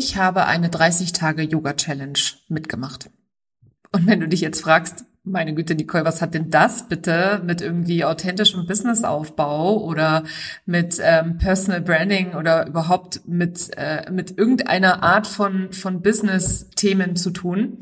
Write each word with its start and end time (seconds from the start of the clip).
ich 0.00 0.16
habe 0.16 0.46
eine 0.46 0.70
30 0.70 1.12
Tage 1.12 1.42
Yoga 1.42 1.74
Challenge 1.74 2.18
mitgemacht. 2.48 3.10
Und 3.92 4.06
wenn 4.06 4.18
du 4.20 4.28
dich 4.28 4.40
jetzt 4.40 4.62
fragst, 4.62 5.04
meine 5.24 5.54
Güte, 5.54 5.74
Nicole, 5.74 6.06
was 6.06 6.22
hat 6.22 6.32
denn 6.32 6.48
das 6.48 6.88
bitte 6.88 7.42
mit 7.44 7.60
irgendwie 7.60 8.06
authentischem 8.06 8.66
Businessaufbau 8.66 9.84
oder 9.84 10.24
mit 10.64 10.98
ähm, 11.02 11.36
Personal 11.36 11.82
Branding 11.82 12.34
oder 12.34 12.66
überhaupt 12.66 13.20
mit, 13.28 13.68
äh, 13.76 14.10
mit 14.10 14.38
irgendeiner 14.38 15.02
Art 15.02 15.26
von, 15.26 15.70
von 15.74 16.00
Business-Themen 16.00 17.16
zu 17.16 17.30
tun? 17.30 17.78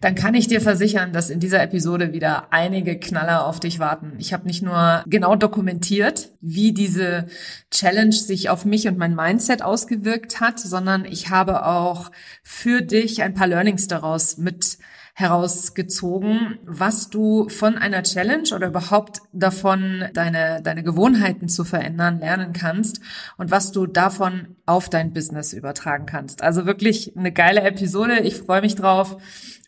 Dann 0.00 0.14
kann 0.14 0.34
ich 0.34 0.48
dir 0.48 0.62
versichern, 0.62 1.12
dass 1.12 1.28
in 1.28 1.40
dieser 1.40 1.62
Episode 1.62 2.14
wieder 2.14 2.52
einige 2.52 2.98
Knaller 2.98 3.46
auf 3.46 3.60
dich 3.60 3.78
warten. 3.78 4.14
Ich 4.18 4.32
habe 4.32 4.46
nicht 4.46 4.62
nur 4.62 5.04
genau 5.06 5.36
dokumentiert, 5.36 6.30
wie 6.40 6.72
diese 6.72 7.26
Challenge 7.70 8.12
sich 8.12 8.48
auf 8.48 8.64
mich 8.64 8.88
und 8.88 8.96
mein 8.96 9.14
Mindset 9.14 9.62
ausgewirkt 9.62 10.40
hat, 10.40 10.58
sondern 10.58 11.04
ich 11.04 11.28
habe 11.28 11.66
auch 11.66 12.10
für 12.42 12.80
dich 12.80 13.22
ein 13.22 13.34
paar 13.34 13.46
Learnings 13.46 13.88
daraus 13.88 14.38
mit 14.38 14.78
herausgezogen, 15.12 16.58
was 16.64 17.10
du 17.10 17.50
von 17.50 17.76
einer 17.76 18.02
Challenge 18.02 18.54
oder 18.54 18.68
überhaupt 18.68 19.20
davon, 19.34 20.04
deine, 20.14 20.62
deine 20.62 20.82
Gewohnheiten 20.82 21.50
zu 21.50 21.64
verändern, 21.64 22.20
lernen 22.20 22.54
kannst 22.54 23.00
und 23.36 23.50
was 23.50 23.70
du 23.70 23.86
davon 23.86 24.56
auf 24.64 24.88
dein 24.88 25.12
Business 25.12 25.52
übertragen 25.52 26.06
kannst. 26.06 26.42
Also 26.42 26.64
wirklich 26.64 27.14
eine 27.18 27.32
geile 27.32 27.60
Episode. 27.60 28.20
Ich 28.20 28.36
freue 28.36 28.62
mich 28.62 28.76
drauf 28.76 29.18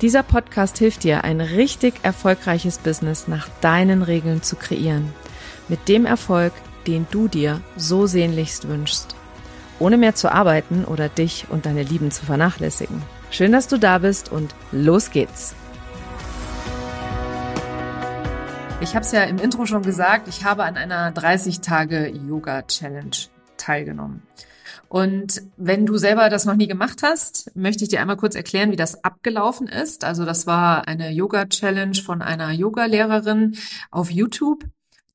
Dieser 0.00 0.24
Podcast 0.24 0.78
hilft 0.78 1.04
dir, 1.04 1.22
ein 1.22 1.40
richtig 1.40 1.94
erfolgreiches 2.02 2.78
Business 2.78 3.28
nach 3.28 3.48
deinen 3.60 4.02
Regeln 4.02 4.42
zu 4.42 4.56
kreieren. 4.56 5.12
Mit 5.68 5.88
dem 5.88 6.04
Erfolg, 6.04 6.52
den 6.86 7.06
du 7.12 7.28
dir 7.28 7.60
so 7.76 8.06
sehnlichst 8.06 8.66
wünschst. 8.68 9.14
Ohne 9.78 9.96
mehr 9.96 10.16
zu 10.16 10.32
arbeiten 10.32 10.84
oder 10.84 11.08
dich 11.08 11.46
und 11.48 11.64
deine 11.64 11.84
Lieben 11.84 12.10
zu 12.10 12.26
vernachlässigen. 12.26 13.00
Schön, 13.30 13.52
dass 13.52 13.68
du 13.68 13.78
da 13.78 13.98
bist 13.98 14.32
und 14.32 14.52
los 14.72 15.12
geht's. 15.12 15.54
Ich 18.80 18.96
habe 18.96 19.04
es 19.04 19.12
ja 19.12 19.22
im 19.22 19.38
Intro 19.38 19.64
schon 19.64 19.82
gesagt, 19.82 20.26
ich 20.28 20.44
habe 20.44 20.64
an 20.64 20.76
einer 20.76 21.12
30-Tage-Yoga-Challenge 21.12 23.16
teilgenommen. 23.56 24.24
Und 24.94 25.42
wenn 25.56 25.86
du 25.86 25.98
selber 25.98 26.28
das 26.28 26.44
noch 26.44 26.54
nie 26.54 26.68
gemacht 26.68 27.02
hast, 27.02 27.50
möchte 27.56 27.82
ich 27.82 27.90
dir 27.90 28.00
einmal 28.00 28.16
kurz 28.16 28.36
erklären, 28.36 28.70
wie 28.70 28.76
das 28.76 29.02
abgelaufen 29.02 29.66
ist. 29.66 30.04
Also 30.04 30.24
das 30.24 30.46
war 30.46 30.86
eine 30.86 31.10
Yoga-Challenge 31.10 31.96
von 31.96 32.22
einer 32.22 32.52
Yoga-Lehrerin 32.52 33.56
auf 33.90 34.12
YouTube 34.12 34.64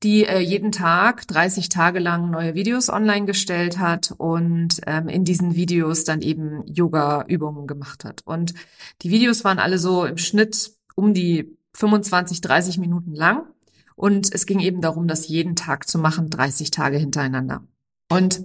die 0.02 0.26
äh, 0.26 0.38
jeden 0.38 0.72
Tag 0.72 1.26
30 1.28 1.70
Tage 1.70 1.98
lang 1.98 2.30
neue 2.30 2.54
Videos 2.54 2.90
online 2.90 3.24
gestellt 3.24 3.78
hat 3.78 4.14
und 4.16 4.80
ähm, 4.86 5.08
in 5.08 5.24
diesen 5.24 5.54
Videos 5.54 6.04
dann 6.04 6.20
eben 6.20 6.62
Yoga-Übungen 6.66 7.66
gemacht 7.66 8.04
hat. 8.04 8.20
Und 8.26 8.52
die 9.00 9.10
Videos 9.10 9.44
waren 9.44 9.58
alle 9.58 9.78
so 9.78 10.04
im 10.04 10.18
Schnitt 10.18 10.72
um 10.94 11.14
die 11.14 11.56
25, 11.72 12.42
30 12.42 12.78
Minuten 12.78 13.14
lang. 13.14 13.46
Und 13.94 14.34
es 14.34 14.44
ging 14.44 14.60
eben 14.60 14.82
darum, 14.82 15.06
das 15.08 15.28
jeden 15.28 15.56
Tag 15.56 15.88
zu 15.88 15.98
machen, 15.98 16.28
30 16.28 16.70
Tage 16.70 16.98
hintereinander. 16.98 17.62
Und 18.10 18.42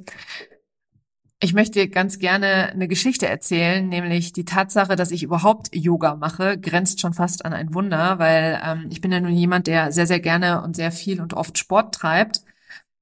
ich 1.39 1.53
möchte 1.53 1.87
ganz 1.89 2.17
gerne 2.19 2.69
eine 2.71 2.87
Geschichte 2.87 3.27
erzählen, 3.27 3.87
nämlich 3.87 4.33
die 4.33 4.45
Tatsache, 4.45 4.95
dass 4.95 5.11
ich 5.11 5.23
überhaupt 5.23 5.75
Yoga 5.75 6.15
mache, 6.15 6.57
grenzt 6.59 7.01
schon 7.01 7.13
fast 7.13 7.45
an 7.45 7.53
ein 7.53 7.73
Wunder, 7.73 8.19
weil 8.19 8.59
ähm, 8.63 8.87
ich 8.89 9.01
bin 9.01 9.11
ja 9.11 9.19
nun 9.19 9.33
jemand, 9.33 9.67
der 9.67 9.91
sehr, 9.91 10.07
sehr 10.07 10.19
gerne 10.21 10.61
und 10.63 10.75
sehr 10.75 10.91
viel 10.91 11.21
und 11.21 11.33
oft 11.33 11.57
Sport 11.57 11.93
treibt. 11.95 12.41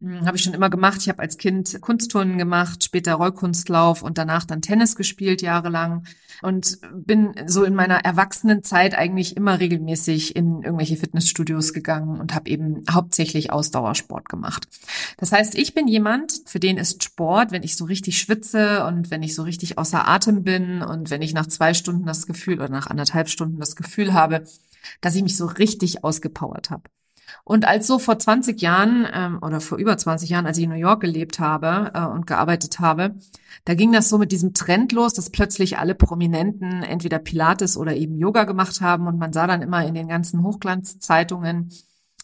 Hm, 0.04 0.26
habe 0.26 0.36
ich 0.36 0.44
schon 0.44 0.54
immer 0.54 0.70
gemacht. 0.70 1.00
Ich 1.00 1.08
habe 1.10 1.22
als 1.22 1.38
Kind 1.38 1.80
Kunstturnen 1.82 2.38
gemacht, 2.38 2.84
später 2.84 3.14
Rollkunstlauf 3.14 4.04
und 4.04 4.18
danach 4.18 4.44
dann 4.44 4.62
Tennis 4.62 4.98
gespielt 4.98 5.42
jahrelang 5.42 6.06
und 6.42 6.80
bin 6.94 7.34
so 7.48 7.64
in 7.64 7.74
meiner 7.74 8.04
Erwachsenenzeit 8.04 8.96
eigentlich 8.96 9.38
immer 9.38 9.62
regelmäßig 9.62 10.36
in 10.36 10.62
irgendwelche 10.62 10.98
Fitnessstudios 10.98 11.72
gegangen 11.72 12.20
und 12.20 12.36
habe 12.36 12.50
eben 12.50 12.84
hauptsächlich 12.92 13.54
Ausdauersport 13.54 14.28
gemacht. 14.28 14.68
Das 15.18 15.32
heißt, 15.32 15.56
ich 15.56 15.74
bin 15.74 15.88
jemand, 15.88 16.42
für 16.46 16.60
den 16.60 16.78
ist 16.78 17.02
Sport, 17.02 17.52
wenn 17.52 17.64
ich 17.64 17.78
so 17.78 17.86
richtig 17.86 18.18
schwitze 18.20 18.86
und 18.86 19.10
wenn 19.10 19.24
ich 19.24 19.36
so 19.36 19.44
richtig 19.44 19.78
außer 19.78 20.06
Atem 20.06 20.44
bin 20.44 20.82
und 20.82 21.12
wenn 21.12 21.22
ich 21.22 21.34
nach 21.34 21.48
zwei 21.48 21.74
Stunden 21.74 22.06
das 22.06 22.28
Gefühl 22.28 22.56
oder 22.56 22.70
nach 22.70 22.88
anderthalb 22.88 23.30
Stunden 23.30 23.60
das 23.60 23.78
Gefühl 23.78 24.14
habe, 24.14 24.44
dass 25.00 25.16
ich 25.16 25.24
mich 25.24 25.38
so 25.38 25.46
richtig 25.46 26.04
ausgepowert 26.04 26.72
habe. 26.72 26.84
Und 27.44 27.66
als 27.68 27.88
so 27.88 28.00
vor 28.00 28.20
20 28.20 28.62
Jahren 28.62 29.08
ähm, 29.14 29.40
oder 29.42 29.62
vor 29.62 29.78
über 29.78 29.98
20 29.98 30.30
Jahren, 30.30 30.46
als 30.46 30.58
ich 30.58 30.64
in 30.64 30.70
New 30.70 30.76
York 30.76 31.02
gelebt 31.02 31.40
habe 31.40 31.92
äh, 31.94 32.06
und 32.06 32.28
gearbeitet 32.28 32.80
habe, 32.80 33.16
da 33.66 33.74
ging 33.76 33.92
das 33.92 34.10
so 34.10 34.18
mit 34.18 34.32
diesem 34.32 34.54
Trend 34.54 34.92
los, 34.92 35.14
dass 35.14 35.30
plötzlich 35.30 35.78
alle 35.78 35.96
Prominenten 35.96 36.84
entweder 36.84 37.20
Pilates 37.20 37.78
oder 37.78 37.96
eben 37.96 38.18
Yoga 38.18 38.44
gemacht 38.44 38.82
haben 38.82 39.08
und 39.08 39.18
man 39.18 39.34
sah 39.34 39.48
dann 39.48 39.62
immer 39.62 39.86
in 39.86 39.94
den 39.94 40.08
ganzen 40.08 40.44
Hochglanzzeitungen, 40.44 41.70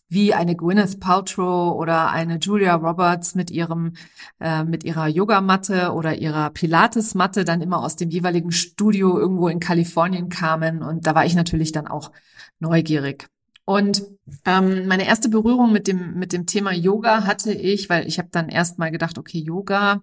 wie 0.10 0.34
eine 0.34 0.56
Gwyneth 0.56 1.00
Paltrow 1.00 1.78
oder 1.78 2.10
eine 2.10 2.40
Julia 2.40 2.76
Roberts 2.76 3.36
mit 3.36 3.52
ihrem 3.52 3.94
äh, 4.40 4.64
mit 4.64 4.84
ihrer 4.84 5.08
Yogamatte 5.08 5.94
oder 5.94 6.18
ihrer 6.18 6.50
Pilates-Matte 6.50 7.46
dann 7.46 7.62
immer 7.62 7.84
aus 7.84 7.96
dem 7.96 8.10
jeweiligen 8.10 8.52
Studio 8.52 9.20
irgendwo 9.20 9.48
in 9.48 9.60
Kalifornien 9.60 10.30
kamen 10.30 10.82
und 10.82 11.06
da 11.06 11.14
war 11.16 11.26
ich 11.26 11.36
natürlich 11.36 11.72
dann 11.72 11.88
auch 11.88 12.12
neugierig. 12.60 13.30
Und 13.70 14.02
ähm, 14.46 14.88
meine 14.88 15.06
erste 15.06 15.30
Berührung 15.30 15.72
mit 15.72 15.86
dem 15.86 16.16
mit 16.18 16.34
dem 16.34 16.48
Thema 16.48 16.74
Yoga 16.74 17.28
hatte 17.28 17.54
ich, 17.54 17.88
weil 17.88 18.08
ich 18.08 18.18
habe 18.18 18.30
dann 18.32 18.50
erst 18.50 18.80
mal 18.80 18.90
gedacht, 18.90 19.20
okay, 19.20 19.38
Yoga, 19.38 20.02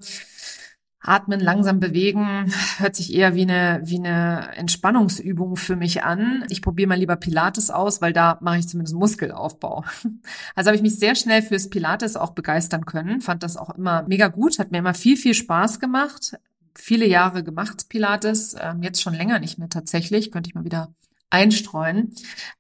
atmen, 1.01 1.41
langsam 1.41 1.81
bewegen, 1.81 2.53
hört 2.79 2.95
sich 2.95 3.13
eher 3.13 3.35
wie 3.35 3.43
eine 3.43 3.81
wie 3.83 3.99
eine 3.99 4.53
Entspannungsübung 4.55 5.57
für 5.57 5.75
mich 5.75 6.05
an. 6.05 6.45
Ich 6.49 6.63
probiere 6.63 6.91
mal 6.91 6.99
lieber 6.99 7.17
Pilates 7.17 7.71
aus, 7.71 8.01
weil 8.01 8.13
da 8.13 8.39
mache 8.41 8.59
ich 8.59 8.69
zumindest 8.69 8.95
Muskelaufbau. 8.95 9.85
Also 10.55 10.69
habe 10.69 10.77
ich 10.77 10.83
mich 10.83 11.01
sehr 11.01 11.17
schnell 11.17 11.43
fürs 11.43 11.69
Pilates 11.69 12.15
auch 12.15 12.31
begeistern 12.31 12.87
können, 12.87 13.21
fand 13.21 13.43
das 13.43 13.57
auch 13.57 13.71
immer 13.71 14.05
mega 14.07 14.29
gut, 14.29 14.61
hat 14.61 14.71
mir 14.71 14.79
immer 14.79 14.95
viel 14.95 15.17
viel 15.17 15.35
Spaß 15.35 15.81
gemacht. 15.81 16.39
Viele 16.77 17.07
Jahre 17.09 17.43
gemacht 17.43 17.89
Pilates, 17.89 18.55
ähm, 18.61 18.85
jetzt 18.85 19.03
schon 19.03 19.15
länger 19.15 19.41
nicht 19.41 19.59
mehr 19.59 19.69
tatsächlich, 19.69 20.31
könnte 20.31 20.51
ich 20.51 20.55
mal 20.55 20.65
wieder 20.65 20.95
einstreuen. 21.37 22.15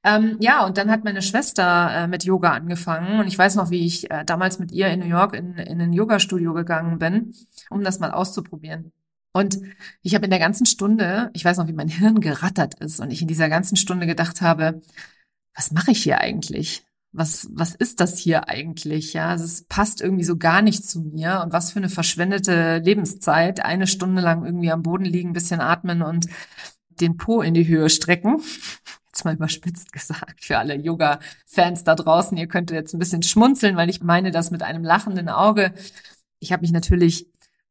Ähm, 0.04 0.36
ja, 0.40 0.66
und 0.66 0.76
dann 0.76 0.90
hat 0.90 1.04
meine 1.04 1.22
Schwester 1.22 1.90
äh, 1.92 2.06
mit 2.06 2.24
Yoga 2.24 2.52
angefangen 2.52 3.18
und 3.20 3.26
ich 3.26 3.38
weiß 3.38 3.56
noch, 3.56 3.70
wie 3.70 3.86
ich 3.86 4.10
äh, 4.10 4.24
damals 4.24 4.58
mit 4.58 4.70
ihr 4.72 4.88
in 4.88 5.00
New 5.00 5.06
York 5.06 5.34
in, 5.34 5.54
in 5.54 5.80
ein 5.80 5.92
Yoga-Studio 5.92 6.52
gegangen 6.52 6.98
bin, 6.98 7.32
um 7.70 7.82
das 7.82 7.98
mal 7.98 8.10
auszuprobieren. 8.10 8.92
Und 9.32 9.58
ich 10.02 10.14
habe 10.14 10.24
in 10.24 10.30
der 10.30 10.38
ganzen 10.38 10.66
Stunde, 10.66 11.30
ich 11.34 11.44
weiß 11.44 11.58
noch, 11.58 11.68
wie 11.68 11.74
mein 11.74 11.88
Hirn 11.88 12.20
gerattert 12.20 12.74
ist 12.80 13.00
und 13.00 13.10
ich 13.10 13.22
in 13.22 13.28
dieser 13.28 13.48
ganzen 13.48 13.76
Stunde 13.76 14.06
gedacht 14.06 14.40
habe, 14.40 14.80
was 15.54 15.72
mache 15.72 15.90
ich 15.90 16.02
hier 16.02 16.20
eigentlich? 16.20 16.84
Was, 17.12 17.48
was 17.52 17.74
ist 17.74 18.00
das 18.00 18.18
hier 18.18 18.48
eigentlich? 18.48 19.14
Ja, 19.14 19.34
es 19.34 19.64
passt 19.64 20.02
irgendwie 20.02 20.24
so 20.24 20.36
gar 20.36 20.60
nicht 20.60 20.88
zu 20.88 21.00
mir. 21.00 21.42
Und 21.44 21.52
was 21.52 21.72
für 21.72 21.78
eine 21.78 21.88
verschwendete 21.88 22.78
Lebenszeit. 22.78 23.64
Eine 23.64 23.86
Stunde 23.86 24.20
lang 24.20 24.44
irgendwie 24.44 24.70
am 24.70 24.82
Boden 24.82 25.06
liegen, 25.06 25.32
bisschen 25.32 25.60
atmen 25.60 26.02
und 26.02 26.26
den 27.00 27.16
Po 27.16 27.42
in 27.42 27.54
die 27.54 27.66
Höhe 27.66 27.88
strecken. 27.90 28.40
Jetzt 29.06 29.24
mal 29.24 29.34
überspitzt 29.34 29.92
gesagt 29.92 30.44
für 30.44 30.58
alle 30.58 30.74
Yoga-Fans 30.74 31.84
da 31.84 31.94
draußen. 31.94 32.36
Ihr 32.36 32.48
könnt 32.48 32.70
jetzt 32.70 32.92
ein 32.92 32.98
bisschen 32.98 33.22
schmunzeln, 33.22 33.74
weil 33.74 33.88
ich 33.88 34.02
meine 34.02 34.30
das 34.30 34.50
mit 34.50 34.62
einem 34.62 34.84
lachenden 34.84 35.30
Auge. 35.30 35.72
Ich 36.38 36.52
habe 36.52 36.60
mich 36.60 36.70
natürlich 36.70 37.26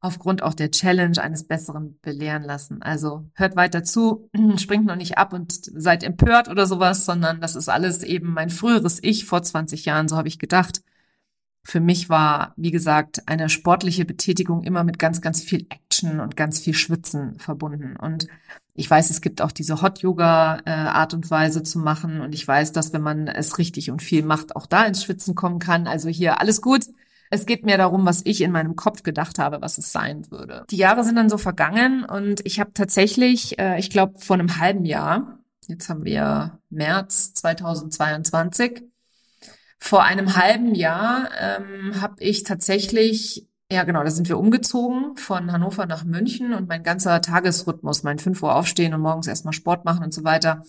aufgrund 0.06 0.44
auch 0.44 0.54
der 0.54 0.72
Challenge 0.72 1.20
eines 1.22 1.48
Besseren 1.48 2.00
belehren 2.02 2.44
lassen. 2.44 2.82
Also 2.82 3.26
hört 3.34 3.56
weiter 3.56 3.84
zu, 3.84 4.30
springt 4.58 4.86
noch 4.86 4.96
nicht 4.96 5.18
ab 5.18 5.34
und 5.34 5.54
seid 5.54 6.04
empört 6.04 6.48
oder 6.48 6.68
sowas, 6.68 7.06
sondern 7.06 7.42
das 7.42 7.56
ist 7.56 7.70
alles 7.70 8.04
eben 8.04 8.32
mein 8.32 8.50
früheres 8.50 9.00
Ich 9.02 9.26
vor 9.26 9.42
20 9.42 9.86
Jahren, 9.86 10.08
so 10.08 10.16
habe 10.16 10.28
ich 10.28 10.40
gedacht. 10.40 10.82
Für 11.64 11.80
mich 11.80 12.10
war, 12.10 12.54
wie 12.58 12.70
gesagt, 12.70 13.28
eine 13.28 13.50
sportliche 13.50 14.06
Betätigung 14.06 14.64
immer 14.64 14.84
mit 14.84 15.00
ganz, 15.00 15.22
ganz 15.22 15.42
viel 15.42 15.66
Action 15.70 16.20
und 16.20 16.38
ganz 16.38 16.60
viel 16.60 16.76
Schwitzen 16.76 17.40
verbunden. 17.40 17.96
Und 17.96 18.28
ich 18.78 18.90
weiß, 18.90 19.10
es 19.10 19.22
gibt 19.22 19.42
auch 19.42 19.54
diese 19.54 19.82
Hot-Yoga-Art 19.82 21.14
äh, 21.14 21.16
und 21.16 21.32
Weise 21.32 21.64
zu 21.64 21.80
machen. 21.80 22.20
Und 22.20 22.36
ich 22.36 22.46
weiß, 22.46 22.74
dass 22.74 22.92
wenn 22.92 23.02
man 23.02 23.28
es 23.28 23.58
richtig 23.58 23.90
und 23.90 24.02
viel 24.02 24.24
macht, 24.24 24.56
auch 24.56 24.66
da 24.66 24.84
ins 24.84 25.04
Schwitzen 25.04 25.34
kommen 25.34 25.60
kann. 25.60 25.88
Also 25.88 26.10
hier 26.10 26.42
alles 26.42 26.62
gut. 26.62 26.86
Es 27.32 27.46
geht 27.46 27.66
mehr 27.66 27.78
darum, 27.78 28.06
was 28.06 28.22
ich 28.26 28.42
in 28.42 28.52
meinem 28.52 28.76
Kopf 28.76 29.02
gedacht 29.04 29.40
habe, 29.40 29.62
was 29.62 29.78
es 29.78 29.92
sein 29.92 30.30
würde. 30.30 30.66
Die 30.70 30.78
Jahre 30.78 31.04
sind 31.04 31.16
dann 31.16 31.30
so 31.30 31.38
vergangen 31.38 32.04
und 32.04 32.46
ich 32.46 32.60
habe 32.60 32.74
tatsächlich, 32.74 33.58
äh, 33.58 33.80
ich 33.80 33.90
glaube, 33.90 34.20
vor 34.20 34.36
einem 34.36 34.60
halben 34.60 34.86
Jahr, 34.86 35.40
jetzt 35.68 35.90
haben 35.90 36.04
wir 36.04 36.60
März 36.70 37.34
2022, 37.34 38.84
vor 39.80 40.04
einem 40.04 40.36
halben 40.36 40.76
Jahr 40.76 41.30
ähm, 41.40 42.00
habe 42.02 42.16
ich 42.20 42.44
tatsächlich, 42.44 43.48
ja 43.72 43.84
genau, 43.84 44.04
da 44.04 44.12
sind 44.12 44.30
wir 44.30 44.38
umgezogen 44.38 45.18
von 45.18 45.52
Hannover 45.52 45.86
nach 45.86 46.04
München 46.04 46.54
und 46.54 46.68
mein 46.68 46.84
ganzer 46.84 47.22
Tagesrhythmus, 47.22 48.04
mein 48.04 48.20
5 48.20 48.42
Uhr 48.44 48.56
aufstehen 48.56 48.94
und 48.94 49.02
morgens 49.02 49.28
erstmal 49.28 49.54
Sport 49.54 49.86
machen 49.86 50.04
und 50.04 50.14
so 50.14 50.24
weiter, 50.24 50.64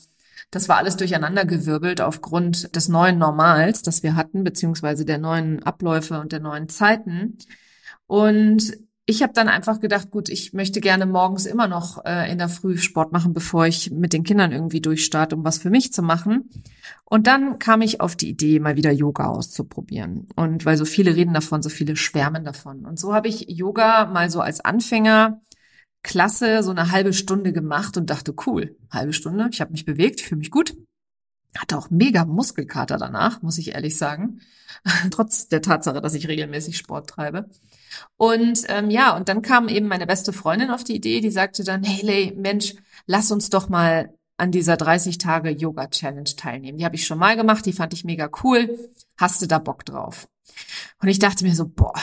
das 0.51 0.69
war 0.69 0.77
alles 0.77 0.97
durcheinandergewirbelt 0.97 2.01
aufgrund 2.01 2.75
des 2.77 2.89
neuen 2.89 3.19
Normals, 3.19 3.83
das 3.83 4.03
wir 4.03 4.15
hatten, 4.15 4.45
beziehungsweise 4.45 5.05
der 5.05 5.19
neuen 5.19 5.63
Abläufe 5.63 6.21
und 6.21 6.33
der 6.33 6.41
neuen 6.41 6.69
Zeiten. 6.69 7.39
Und 8.07 8.79
ich 9.09 9.23
habe 9.23 9.33
dann 9.33 9.49
einfach 9.49 9.79
gedacht, 9.79 10.11
gut, 10.11 10.29
ich 10.29 10.53
möchte 10.53 10.81
gerne 10.81 11.07
morgens 11.07 11.47
immer 11.47 11.69
noch 11.69 12.05
äh, 12.05 12.31
in 12.31 12.39
der 12.39 12.49
Früh 12.49 12.77
Sport 12.77 13.13
machen, 13.13 13.33
bevor 13.33 13.65
ich 13.65 13.93
mit 13.93 14.13
den 14.13 14.25
Kindern 14.25 14.51
irgendwie 14.51 14.81
durchstarte, 14.81 15.37
um 15.37 15.45
was 15.45 15.59
für 15.59 15.71
mich 15.71 15.93
zu 15.93 16.03
machen. 16.03 16.51
Und 17.05 17.29
dann 17.29 17.61
kam 17.61 17.83
ich 17.83 18.01
auf 18.01 18.17
die 18.17 18.29
Idee, 18.29 18.59
mal 18.59 18.75
wieder 18.75 18.91
Yoga 18.91 19.29
auszuprobieren. 19.29 20.27
Und 20.35 20.67
weil 20.67 20.77
so 20.77 20.85
viele 20.85 21.15
reden 21.15 21.35
davon, 21.35 21.63
so 21.63 21.69
viele 21.69 21.95
schwärmen 21.95 22.45
davon. 22.45 22.85
Und 22.85 22.99
so 22.99 23.15
habe 23.15 23.29
ich 23.29 23.49
Yoga 23.49 24.07
mal 24.07 24.29
so 24.29 24.41
als 24.41 24.61
Anfänger 24.61 25.41
klasse 26.03 26.63
so 26.63 26.71
eine 26.71 26.91
halbe 26.91 27.13
Stunde 27.13 27.53
gemacht 27.53 27.97
und 27.97 28.11
dachte, 28.11 28.35
cool, 28.47 28.77
halbe 28.91 29.13
Stunde, 29.13 29.49
ich 29.53 29.61
habe 29.61 29.73
mich 29.73 29.85
bewegt, 29.85 30.21
fühle 30.21 30.39
mich 30.39 30.51
gut. 30.51 30.75
Hatte 31.59 31.79
auch 31.79 31.91
mega 31.91 32.25
Muskelkater 32.25 32.99
danach, 32.99 33.43
muss 33.43 33.59
ich 33.59 33.75
ehrlich 33.75 33.97
sagen. 33.97 34.41
Trotz 35.11 35.49
der 35.49 35.63
Tatsache, 35.63 36.01
dass 36.01 36.15
ich 36.15 36.29
regelmäßig 36.29 36.77
Sport 36.77 37.11
treibe. 37.11 37.49
Und 38.17 38.65
ähm, 38.69 38.91
ja, 38.91 39.17
und 39.17 39.29
dann 39.29 39.43
kam 39.43 39.69
eben 39.69 39.89
meine 39.89 40.07
beste 40.07 40.33
Freundin 40.33 40.71
auf 40.71 40.85
die 40.85 40.97
Idee, 40.97 41.21
die 41.21 41.31
sagte 41.31 41.65
dann, 41.65 41.83
hey 41.83 42.35
Mensch, 42.37 42.75
lass 43.07 43.31
uns 43.31 43.51
doch 43.51 43.69
mal 43.69 44.13
an 44.37 44.51
dieser 44.51 44.77
30 44.77 45.19
Tage 45.19 45.51
Yoga 45.51 45.89
Challenge 45.89 46.31
teilnehmen. 46.37 46.79
Die 46.79 46.85
habe 46.85 46.97
ich 46.97 47.07
schon 47.07 47.19
mal 47.19 47.37
gemacht, 47.37 47.65
die 47.65 47.73
fand 47.73 47.95
ich 47.95 48.05
mega 48.05 48.29
cool. 48.43 48.79
Hast 49.17 49.41
du 49.41 49.47
da 49.47 49.59
Bock 49.59 49.85
drauf? 49.85 50.29
Und 51.01 51.09
ich 51.09 51.19
dachte 51.19 51.45
mir 51.45 51.55
so, 51.55 51.67
boah, 51.67 51.95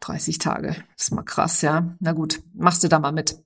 30 0.00 0.38
Tage. 0.38 0.76
Ist 0.98 1.12
mal 1.12 1.22
krass, 1.22 1.62
ja. 1.62 1.94
Na 2.00 2.12
gut, 2.12 2.40
machst 2.54 2.82
du 2.84 2.88
da 2.88 2.98
mal 2.98 3.12
mit. 3.12 3.38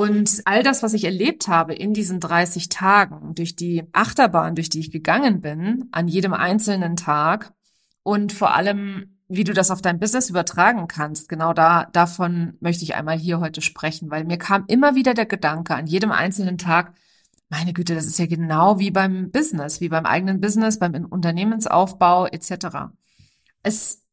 Und 0.00 0.40
all 0.46 0.62
das, 0.62 0.82
was 0.82 0.94
ich 0.94 1.04
erlebt 1.04 1.46
habe 1.46 1.74
in 1.74 1.92
diesen 1.92 2.20
30 2.20 2.70
Tagen, 2.70 3.34
durch 3.34 3.54
die 3.54 3.84
Achterbahn, 3.92 4.54
durch 4.54 4.70
die 4.70 4.80
ich 4.80 4.90
gegangen 4.90 5.42
bin, 5.42 5.90
an 5.92 6.08
jedem 6.08 6.32
einzelnen 6.32 6.96
Tag 6.96 7.52
und 8.02 8.32
vor 8.32 8.54
allem, 8.54 9.18
wie 9.28 9.44
du 9.44 9.52
das 9.52 9.70
auf 9.70 9.82
dein 9.82 10.00
Business 10.00 10.30
übertragen 10.30 10.88
kannst, 10.88 11.28
genau 11.28 11.52
da, 11.52 11.84
davon 11.92 12.54
möchte 12.60 12.82
ich 12.82 12.94
einmal 12.94 13.18
hier 13.18 13.40
heute 13.40 13.60
sprechen, 13.60 14.10
weil 14.10 14.24
mir 14.24 14.38
kam 14.38 14.64
immer 14.68 14.94
wieder 14.94 15.12
der 15.12 15.26
Gedanke 15.26 15.74
an 15.74 15.86
jedem 15.86 16.12
einzelnen 16.12 16.56
Tag, 16.56 16.94
meine 17.50 17.74
Güte, 17.74 17.94
das 17.94 18.06
ist 18.06 18.18
ja 18.18 18.24
genau 18.24 18.78
wie 18.78 18.90
beim 18.90 19.30
Business, 19.30 19.82
wie 19.82 19.90
beim 19.90 20.06
eigenen 20.06 20.40
Business, 20.40 20.78
beim 20.78 20.94
Unternehmensaufbau 21.04 22.24
etc. 22.26 22.88
Es 23.62 24.06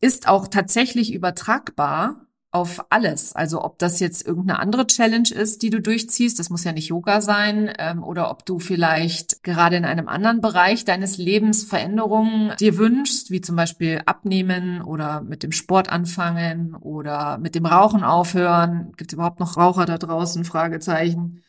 ist 0.00 0.26
auch 0.26 0.48
tatsächlich 0.48 1.12
übertragbar 1.12 2.24
auf 2.54 2.86
alles. 2.90 3.34
Also 3.34 3.64
ob 3.64 3.80
das 3.80 3.98
jetzt 3.98 4.24
irgendeine 4.24 4.60
andere 4.60 4.86
Challenge 4.86 5.28
ist, 5.28 5.62
die 5.62 5.70
du 5.70 5.80
durchziehst, 5.80 6.38
das 6.38 6.50
muss 6.50 6.62
ja 6.62 6.70
nicht 6.70 6.88
Yoga 6.88 7.20
sein, 7.20 7.72
ähm, 7.78 8.04
oder 8.04 8.30
ob 8.30 8.46
du 8.46 8.60
vielleicht 8.60 9.42
gerade 9.42 9.76
in 9.76 9.84
einem 9.84 10.06
anderen 10.06 10.40
Bereich 10.40 10.84
deines 10.84 11.18
Lebens 11.18 11.64
Veränderungen 11.64 12.52
dir 12.60 12.78
wünschst, 12.78 13.32
wie 13.32 13.40
zum 13.40 13.56
Beispiel 13.56 14.02
abnehmen 14.06 14.82
oder 14.82 15.22
mit 15.22 15.42
dem 15.42 15.50
Sport 15.50 15.90
anfangen 15.90 16.76
oder 16.76 17.38
mit 17.38 17.56
dem 17.56 17.66
Rauchen 17.66 18.04
aufhören. 18.04 18.92
Gibt 18.96 19.10
es 19.10 19.14
überhaupt 19.14 19.40
noch 19.40 19.56
Raucher 19.56 19.84
da 19.84 19.98
draußen? 19.98 20.44
Fragezeichen. 20.44 21.42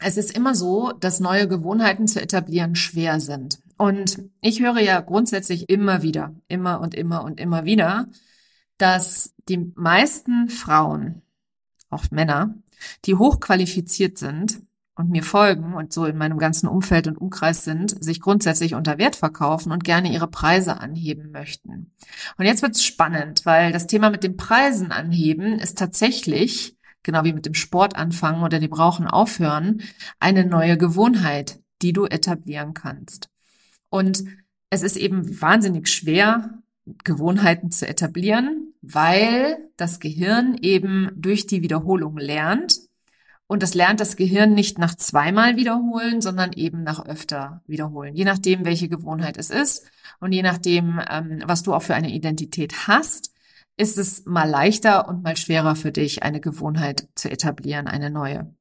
Es 0.00 0.18
ist 0.18 0.36
immer 0.36 0.54
so, 0.54 0.92
dass 0.92 1.20
neue 1.20 1.48
Gewohnheiten 1.48 2.06
zu 2.06 2.20
etablieren 2.20 2.74
schwer 2.74 3.18
sind. 3.18 3.60
Und 3.78 4.18
ich 4.42 4.60
höre 4.60 4.80
ja 4.80 5.00
grundsätzlich 5.00 5.70
immer 5.70 6.02
wieder, 6.02 6.34
immer 6.48 6.80
und 6.80 6.94
immer 6.94 7.24
und 7.24 7.40
immer 7.40 7.64
wieder, 7.64 8.08
dass 8.78 9.34
die 9.48 9.72
meisten 9.74 10.48
Frauen, 10.48 11.22
auch 11.90 12.10
Männer, 12.10 12.54
die 13.04 13.14
hochqualifiziert 13.14 14.18
sind 14.18 14.60
und 14.96 15.10
mir 15.10 15.22
folgen 15.22 15.74
und 15.74 15.92
so 15.92 16.06
in 16.06 16.16
meinem 16.16 16.38
ganzen 16.38 16.68
Umfeld 16.68 17.06
und 17.06 17.18
Umkreis 17.18 17.64
sind, 17.64 18.02
sich 18.02 18.20
grundsätzlich 18.20 18.74
unter 18.74 18.98
Wert 18.98 19.16
verkaufen 19.16 19.72
und 19.72 19.84
gerne 19.84 20.12
ihre 20.12 20.28
Preise 20.28 20.80
anheben 20.80 21.30
möchten. 21.32 21.92
Und 22.36 22.44
jetzt 22.44 22.62
wird's 22.62 22.84
spannend, 22.84 23.44
weil 23.44 23.72
das 23.72 23.86
Thema 23.86 24.10
mit 24.10 24.22
den 24.22 24.36
Preisen 24.36 24.92
anheben 24.92 25.58
ist 25.58 25.78
tatsächlich, 25.78 26.76
genau 27.02 27.24
wie 27.24 27.32
mit 27.32 27.46
dem 27.46 27.54
Sport 27.54 27.96
anfangen 27.96 28.42
oder 28.42 28.60
dem 28.60 28.72
Rauchen 28.72 29.06
aufhören, 29.06 29.82
eine 30.20 30.44
neue 30.46 30.78
Gewohnheit, 30.78 31.60
die 31.82 31.92
du 31.92 32.06
etablieren 32.06 32.72
kannst. 32.72 33.28
Und 33.90 34.24
es 34.70 34.82
ist 34.82 34.96
eben 34.96 35.40
wahnsinnig 35.40 35.88
schwer, 35.88 36.62
Gewohnheiten 36.86 37.70
zu 37.70 37.88
etablieren, 37.88 38.74
weil 38.82 39.58
das 39.76 40.00
Gehirn 40.00 40.56
eben 40.60 41.10
durch 41.16 41.46
die 41.46 41.62
Wiederholung 41.62 42.18
lernt. 42.18 42.78
Und 43.46 43.62
das 43.62 43.74
lernt 43.74 44.00
das 44.00 44.16
Gehirn 44.16 44.54
nicht 44.54 44.78
nach 44.78 44.94
zweimal 44.94 45.56
wiederholen, 45.56 46.20
sondern 46.20 46.52
eben 46.52 46.82
nach 46.82 47.04
öfter 47.04 47.62
wiederholen. 47.66 48.14
Je 48.14 48.24
nachdem, 48.24 48.64
welche 48.64 48.88
Gewohnheit 48.88 49.36
es 49.36 49.50
ist 49.50 49.86
und 50.20 50.32
je 50.32 50.42
nachdem, 50.42 51.00
ähm, 51.10 51.42
was 51.46 51.62
du 51.62 51.74
auch 51.74 51.82
für 51.82 51.94
eine 51.94 52.10
Identität 52.10 52.86
hast, 52.88 53.32
ist 53.76 53.98
es 53.98 54.24
mal 54.24 54.48
leichter 54.48 55.08
und 55.08 55.22
mal 55.22 55.36
schwerer 55.36 55.76
für 55.76 55.92
dich, 55.92 56.22
eine 56.22 56.40
Gewohnheit 56.40 57.08
zu 57.14 57.30
etablieren, 57.30 57.86
eine 57.86 58.10
neue. 58.10 58.54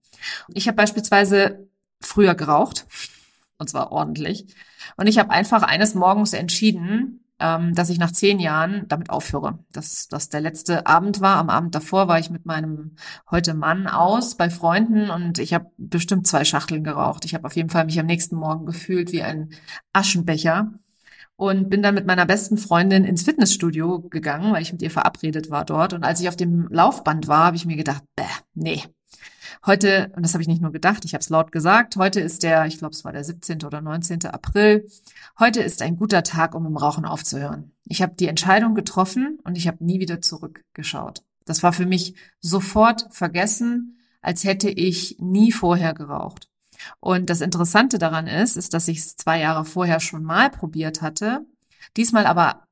Ich 0.54 0.68
habe 0.68 0.76
beispielsweise 0.76 1.68
früher 2.02 2.36
geraucht 2.36 2.86
und 3.58 3.70
zwar 3.70 3.92
ordentlich. 3.92 4.48
Und 4.98 5.08
ich 5.08 5.18
habe 5.20 5.30
einfach 5.30 5.64
eines 5.64 5.96
Morgens 5.96 6.34
entschieden, 6.34 7.24
ähm, 7.44 7.76
dass 7.76 7.90
ich 7.90 8.00
nach 8.00 8.14
zehn 8.14 8.40
Jahren 8.40 8.86
damit 8.88 9.10
aufhöre. 9.10 9.60
Dass 9.74 10.08
das 10.08 10.30
der 10.30 10.40
letzte 10.40 10.88
Abend 10.88 11.20
war. 11.20 11.38
Am 11.38 11.50
Abend 11.50 11.76
davor 11.76 12.08
war 12.08 12.18
ich 12.18 12.30
mit 12.30 12.46
meinem 12.46 12.96
heute 13.30 13.54
Mann 13.54 13.88
aus 13.88 14.36
bei 14.36 14.50
Freunden 14.50 15.10
und 15.10 15.40
ich 15.40 15.54
habe 15.54 15.70
bestimmt 15.78 16.26
zwei 16.26 16.46
Schachteln 16.46 16.86
geraucht. 16.86 17.26
Ich 17.26 17.34
habe 17.34 17.46
auf 17.46 17.56
jeden 17.58 17.70
Fall 17.70 17.84
mich 17.86 18.00
am 18.00 18.06
nächsten 18.06 18.38
Morgen 18.38 18.66
gefühlt 18.66 19.12
wie 19.12 19.24
ein 19.24 19.50
Aschenbecher 19.92 20.72
und 21.36 21.70
bin 21.70 21.84
dann 21.84 21.96
mit 21.96 22.06
meiner 22.08 22.26
besten 22.26 22.58
Freundin 22.58 23.04
ins 23.04 23.24
Fitnessstudio 23.24 24.00
gegangen, 24.00 24.54
weil 24.54 24.62
ich 24.62 24.72
mit 24.72 24.82
ihr 24.82 24.92
verabredet 24.92 25.50
war 25.50 25.66
dort. 25.66 25.92
Und 25.92 26.06
als 26.06 26.22
ich 26.22 26.30
auf 26.30 26.38
dem 26.38 26.70
Laufband 26.70 27.28
war, 27.28 27.48
habe 27.48 27.58
ich 27.58 27.66
mir 27.66 27.76
gedacht, 27.76 28.04
bäh, 28.16 28.24
nee, 28.54 28.84
Heute, 29.66 30.12
und 30.16 30.24
das 30.24 30.34
habe 30.34 30.42
ich 30.42 30.48
nicht 30.48 30.62
nur 30.62 30.72
gedacht, 30.72 31.06
ich 31.06 31.14
habe 31.14 31.22
es 31.22 31.30
laut 31.30 31.52
gesagt, 31.52 31.96
heute 31.96 32.20
ist 32.20 32.44
der, 32.44 32.66
ich 32.66 32.78
glaube, 32.78 32.94
es 32.94 33.06
war 33.06 33.12
der 33.12 33.24
17. 33.24 33.64
oder 33.64 33.82
19. 33.82 34.26
April. 34.26 34.88
Heute 35.40 35.62
ist 35.62 35.82
ein 35.82 35.96
guter 35.96 36.24
Tag, 36.24 36.56
um 36.56 36.66
im 36.66 36.78
Rauchen 36.78 37.06
aufzuhören. 37.06 37.72
Ich 37.86 38.02
habe 38.02 38.16
die 38.16 38.28
Entscheidung 38.28 38.76
getroffen 38.76 39.40
und 39.44 39.58
ich 39.58 39.68
habe 39.68 39.84
nie 39.84 40.00
wieder 40.00 40.22
zurückgeschaut. 40.22 41.24
Das 41.46 41.64
war 41.64 41.74
für 41.74 41.86
mich 41.86 42.16
sofort 42.40 43.08
vergessen, 43.12 44.00
als 44.22 44.44
hätte 44.44 44.70
ich 44.70 45.18
nie 45.20 45.52
vorher 45.52 45.94
geraucht. 45.94 46.50
Und 47.00 47.30
das 47.30 47.42
Interessante 47.42 47.98
daran 47.98 48.28
ist, 48.28 48.58
ist, 48.58 48.74
dass 48.74 48.88
ich 48.88 49.00
es 49.00 49.16
zwei 49.16 49.40
Jahre 49.40 49.66
vorher 49.66 50.00
schon 50.00 50.24
mal 50.24 50.50
probiert 50.50 51.02
hatte, 51.02 51.46
diesmal 51.96 52.26
aber 52.26 52.64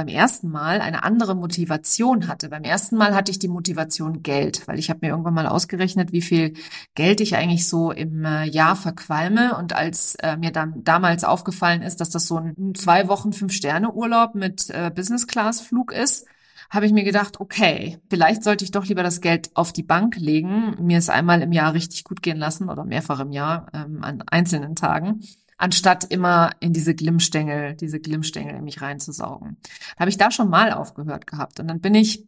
beim 0.00 0.08
ersten 0.08 0.48
Mal 0.48 0.80
eine 0.80 1.04
andere 1.04 1.34
Motivation 1.34 2.26
hatte. 2.26 2.48
Beim 2.48 2.62
ersten 2.62 2.96
Mal 2.96 3.14
hatte 3.14 3.30
ich 3.30 3.38
die 3.38 3.48
Motivation 3.48 4.22
Geld, 4.22 4.66
weil 4.66 4.78
ich 4.78 4.88
habe 4.88 5.00
mir 5.02 5.08
irgendwann 5.08 5.34
mal 5.34 5.46
ausgerechnet, 5.46 6.12
wie 6.12 6.22
viel 6.22 6.54
Geld 6.94 7.20
ich 7.20 7.36
eigentlich 7.36 7.68
so 7.68 7.92
im 7.92 8.24
äh, 8.24 8.44
Jahr 8.44 8.76
verqualme. 8.76 9.58
Und 9.58 9.74
als 9.74 10.14
äh, 10.16 10.38
mir 10.38 10.52
dann 10.52 10.82
damals 10.84 11.24
aufgefallen 11.24 11.82
ist, 11.82 12.00
dass 12.00 12.08
das 12.08 12.26
so 12.26 12.38
ein 12.38 12.74
zwei 12.74 13.08
Wochen 13.08 13.34
fünf 13.34 13.52
Sterne 13.52 13.92
Urlaub 13.92 14.34
mit 14.34 14.70
äh, 14.70 14.90
Business 14.94 15.26
Class 15.26 15.60
Flug 15.60 15.92
ist, 15.92 16.26
habe 16.70 16.86
ich 16.86 16.92
mir 16.92 17.04
gedacht, 17.04 17.38
okay, 17.38 17.98
vielleicht 18.08 18.42
sollte 18.42 18.64
ich 18.64 18.70
doch 18.70 18.86
lieber 18.86 19.02
das 19.02 19.20
Geld 19.20 19.50
auf 19.54 19.72
die 19.74 19.82
Bank 19.82 20.16
legen, 20.16 20.76
mir 20.80 20.96
es 20.96 21.10
einmal 21.10 21.42
im 21.42 21.52
Jahr 21.52 21.74
richtig 21.74 22.04
gut 22.04 22.22
gehen 22.22 22.38
lassen 22.38 22.70
oder 22.70 22.84
mehrfach 22.84 23.20
im 23.20 23.32
Jahr 23.32 23.66
ähm, 23.74 24.02
an 24.02 24.22
einzelnen 24.22 24.76
Tagen 24.76 25.20
anstatt 25.60 26.04
immer 26.04 26.50
in 26.60 26.72
diese 26.72 26.94
Glimmstängel, 26.94 27.74
diese 27.74 28.00
Glimmstängel 28.00 28.56
in 28.56 28.64
mich 28.64 28.80
reinzusaugen. 28.80 29.58
Habe 29.98 30.10
ich 30.10 30.16
da 30.16 30.30
schon 30.30 30.48
mal 30.48 30.72
aufgehört 30.72 31.26
gehabt. 31.26 31.60
Und 31.60 31.68
dann 31.68 31.80
bin 31.80 31.94
ich 31.94 32.26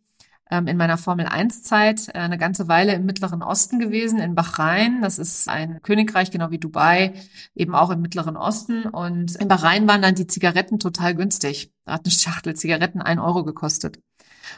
ähm, 0.51 0.67
in 0.67 0.77
meiner 0.77 0.99
Formel 0.99 1.27
1 1.27 1.62
Zeit 1.62 2.09
äh, 2.09 2.19
eine 2.19 2.37
ganze 2.37 2.69
Weile 2.69 2.93
im 2.93 3.07
Mittleren 3.07 3.43
Osten 3.43 3.79
gewesen, 3.79 4.19
in 4.19 4.35
Bahrain. 4.35 5.01
Das 5.01 5.19
ist 5.19 5.49
ein 5.49 5.81
Königreich, 5.83 6.31
genau 6.31 6.51
wie 6.51 6.59
Dubai, 6.59 7.15
eben 7.55 7.75
auch 7.75 7.89
im 7.89 8.03
Mittleren 8.03 8.37
Osten. 8.37 8.85
Und 8.85 9.37
in 9.37 9.49
Bahrain 9.49 9.89
waren 9.89 10.03
dann 10.03 10.15
die 10.15 10.27
Zigaretten 10.27 10.79
total 10.79 11.15
günstig. 11.15 11.73
Da 11.85 11.95
hat 11.95 12.05
eine 12.05 12.12
Schachtel 12.12 12.55
Zigaretten 12.55 13.01
ein 13.01 13.19
Euro 13.19 13.45
gekostet. 13.45 13.99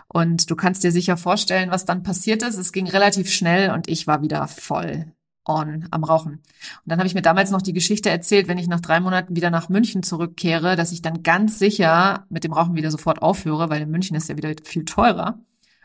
Und 0.08 0.50
du 0.50 0.56
kannst 0.56 0.82
dir 0.82 0.90
sicher 0.90 1.16
vorstellen, 1.16 1.70
was 1.70 1.84
dann 1.84 2.02
passiert 2.02 2.42
ist. 2.42 2.56
Es 2.56 2.72
ging 2.72 2.88
relativ 2.88 3.30
schnell 3.30 3.70
und 3.70 3.88
ich 3.88 4.08
war 4.08 4.20
wieder 4.22 4.48
voll 4.48 5.06
on 5.44 5.86
am 5.90 6.04
Rauchen. 6.04 6.32
Und 6.32 6.42
dann 6.86 6.98
habe 6.98 7.06
ich 7.06 7.14
mir 7.14 7.22
damals 7.22 7.50
noch 7.50 7.62
die 7.62 7.72
Geschichte 7.72 8.10
erzählt, 8.10 8.48
wenn 8.48 8.58
ich 8.58 8.68
nach 8.68 8.80
drei 8.80 9.00
Monaten 9.00 9.36
wieder 9.36 9.50
nach 9.50 9.68
München 9.68 10.02
zurückkehre, 10.02 10.76
dass 10.76 10.92
ich 10.92 11.02
dann 11.02 11.22
ganz 11.22 11.58
sicher 11.58 12.26
mit 12.30 12.44
dem 12.44 12.52
Rauchen 12.52 12.74
wieder 12.74 12.90
sofort 12.90 13.22
aufhöre, 13.22 13.70
weil 13.70 13.82
in 13.82 13.90
München 13.90 14.16
ist 14.16 14.28
ja 14.28 14.36
wieder 14.36 14.52
viel 14.64 14.84
teurer. 14.84 15.38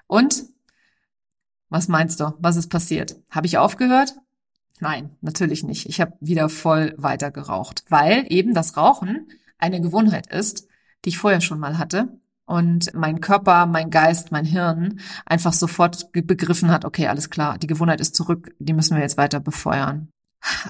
Und 0.07 0.45
was 1.69 1.87
meinst 1.87 2.19
du? 2.19 2.33
Was 2.39 2.55
ist 2.55 2.69
passiert? 2.69 3.15
Habe 3.29 3.47
ich 3.47 3.57
aufgehört? 3.57 4.15
Nein, 4.79 5.15
natürlich 5.21 5.63
nicht. 5.63 5.87
Ich 5.87 5.99
habe 5.99 6.13
wieder 6.19 6.49
voll 6.49 6.95
weiter 6.97 7.31
geraucht, 7.31 7.83
weil 7.89 8.25
eben 8.29 8.53
das 8.53 8.77
Rauchen 8.77 9.27
eine 9.57 9.81
Gewohnheit 9.81 10.27
ist, 10.27 10.67
die 11.03 11.09
ich 11.09 11.17
vorher 11.17 11.41
schon 11.41 11.59
mal 11.59 11.77
hatte 11.77 12.19
und 12.50 12.96
mein 12.96 13.22
Körper, 13.22 13.68
mein 13.68 13.91
Geist, 13.91 14.32
mein 14.32 14.44
Hirn 14.44 15.00
einfach 15.24 15.53
sofort 15.53 16.12
begriffen 16.12 16.72
hat, 16.72 16.84
okay, 16.84 17.08
alles 17.08 17.29
klar, 17.29 17.60
die 17.60 17.68
Gewohnheit 17.68 18.01
ist 18.01 18.15
zurück, 18.15 18.56
die 18.58 18.74
müssen 18.74 18.96
wir 18.96 19.03
jetzt 19.03 19.18
weiter 19.18 19.39
befeuern. 19.39 20.10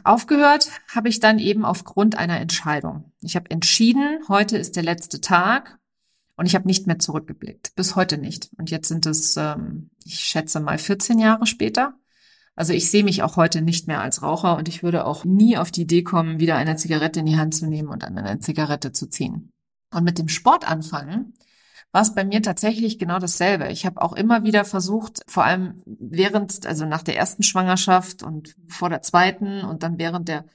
Aufgehört 0.04 0.72
habe 0.94 1.08
ich 1.08 1.22
dann 1.22 1.40
eben 1.40 1.64
aufgrund 1.64 2.18
einer 2.18 2.38
Entscheidung. 2.42 3.14
Ich 3.22 3.38
habe 3.38 3.50
entschieden, 3.50 4.20
heute 4.28 4.58
ist 4.58 4.76
der 4.76 4.84
letzte 4.84 5.22
Tag 5.22 5.80
und 6.36 6.48
ich 6.48 6.56
habe 6.56 6.68
nicht 6.68 6.86
mehr 6.86 7.00
zurückgeblickt, 7.00 7.74
bis 7.76 7.96
heute 7.96 8.18
nicht. 8.18 8.50
Und 8.58 8.70
jetzt 8.72 8.90
sind 8.90 9.06
es, 9.06 9.38
ähm, 9.38 9.90
ich 10.04 10.20
schätze 10.20 10.60
mal, 10.60 10.78
14 10.78 11.18
Jahre 11.18 11.46
später. 11.46 11.94
Also 12.58 12.74
ich 12.74 12.92
sehe 12.92 13.06
mich 13.06 13.24
auch 13.24 13.38
heute 13.38 13.62
nicht 13.62 13.88
mehr 13.88 14.02
als 14.02 14.22
Raucher 14.22 14.58
und 14.58 14.68
ich 14.68 14.84
würde 14.84 15.06
auch 15.06 15.24
nie 15.24 15.56
auf 15.56 15.72
die 15.72 15.84
Idee 15.84 16.04
kommen, 16.04 16.42
wieder 16.42 16.58
eine 16.58 16.76
Zigarette 16.76 17.22
in 17.22 17.26
die 17.26 17.38
Hand 17.38 17.56
zu 17.56 17.68
nehmen 17.68 17.88
und 17.88 18.04
an 18.04 18.18
eine 18.18 18.40
Zigarette 18.42 18.92
zu 18.92 19.08
ziehen. 19.10 19.54
Und 19.94 20.04
mit 20.04 20.20
dem 20.20 20.28
Sport 20.28 20.70
anfangen 20.70 21.36
war 21.92 22.02
es 22.02 22.14
bei 22.14 22.24
mir 22.24 22.42
tatsächlich 22.42 23.00
genau 23.00 23.20
dasselbe. 23.20 23.70
Ich 23.70 23.86
habe 23.86 24.02
auch 24.02 24.14
immer 24.14 24.44
wieder 24.44 24.64
versucht, 24.64 25.22
vor 25.28 25.44
allem 25.44 25.82
während, 25.86 26.66
also 26.68 26.86
nach 26.86 27.02
der 27.02 27.18
ersten 27.18 27.44
Schwangerschaft 27.44 28.22
und 28.22 28.56
vor 28.68 28.90
der 28.90 29.02
zweiten 29.02 29.64
und 29.64 29.82
dann 29.84 29.98
während 29.98 30.28
der 30.28 30.46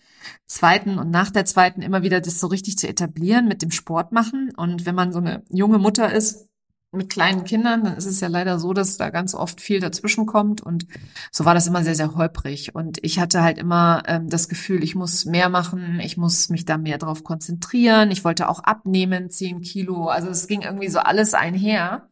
zweiten 0.46 0.98
und 0.98 1.10
nach 1.10 1.30
der 1.30 1.44
zweiten 1.44 1.82
immer 1.82 2.02
wieder 2.02 2.20
das 2.20 2.40
so 2.40 2.46
richtig 2.46 2.78
zu 2.78 2.88
etablieren 2.88 3.48
mit 3.48 3.62
dem 3.62 3.70
Sport 3.70 4.12
machen. 4.12 4.52
Und 4.56 4.86
wenn 4.86 4.94
man 4.94 5.12
so 5.12 5.18
eine 5.18 5.42
junge 5.50 5.78
Mutter 5.78 6.12
ist, 6.12 6.48
mit 6.94 7.10
kleinen 7.10 7.44
Kindern, 7.44 7.84
dann 7.84 7.96
ist 7.96 8.06
es 8.06 8.20
ja 8.20 8.28
leider 8.28 8.58
so, 8.58 8.72
dass 8.72 8.96
da 8.96 9.10
ganz 9.10 9.34
oft 9.34 9.60
viel 9.60 9.80
dazwischen 9.80 10.26
kommt 10.26 10.60
und 10.60 10.86
so 11.30 11.44
war 11.44 11.54
das 11.54 11.66
immer 11.66 11.84
sehr, 11.84 11.94
sehr 11.94 12.14
holprig. 12.14 12.74
Und 12.74 12.98
ich 13.02 13.18
hatte 13.18 13.42
halt 13.42 13.58
immer 13.58 14.02
ähm, 14.06 14.28
das 14.28 14.48
Gefühl, 14.48 14.82
ich 14.82 14.94
muss 14.94 15.24
mehr 15.24 15.48
machen, 15.48 16.00
ich 16.00 16.16
muss 16.16 16.48
mich 16.48 16.64
da 16.64 16.78
mehr 16.78 16.98
drauf 16.98 17.24
konzentrieren. 17.24 18.10
Ich 18.10 18.24
wollte 18.24 18.48
auch 18.48 18.60
abnehmen, 18.60 19.30
zehn 19.30 19.60
Kilo. 19.60 20.08
Also 20.08 20.28
es 20.28 20.46
ging 20.46 20.62
irgendwie 20.62 20.88
so 20.88 20.98
alles 21.00 21.34
einher. 21.34 22.08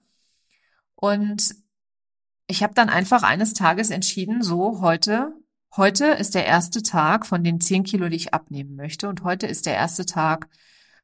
Und 0.95 1.55
ich 2.47 2.63
habe 2.63 2.75
dann 2.75 2.89
einfach 2.89 3.23
eines 3.23 3.55
Tages 3.55 3.91
entschieden, 3.91 4.43
so 4.43 4.81
heute, 4.81 5.33
heute 5.77 6.07
ist 6.07 6.35
der 6.35 6.47
erste 6.47 6.83
Tag 6.83 7.27
von 7.27 7.43
den 7.43 7.61
zehn 7.61 7.83
Kilo, 7.83 8.09
die 8.09 8.17
ich 8.17 8.35
abnehmen 8.35 8.77
möchte. 8.77 9.09
Und 9.09 9.25
heute 9.25 9.47
ist 9.47 9.67
der 9.67 9.75
erste 9.75 10.07
Tag, 10.07 10.49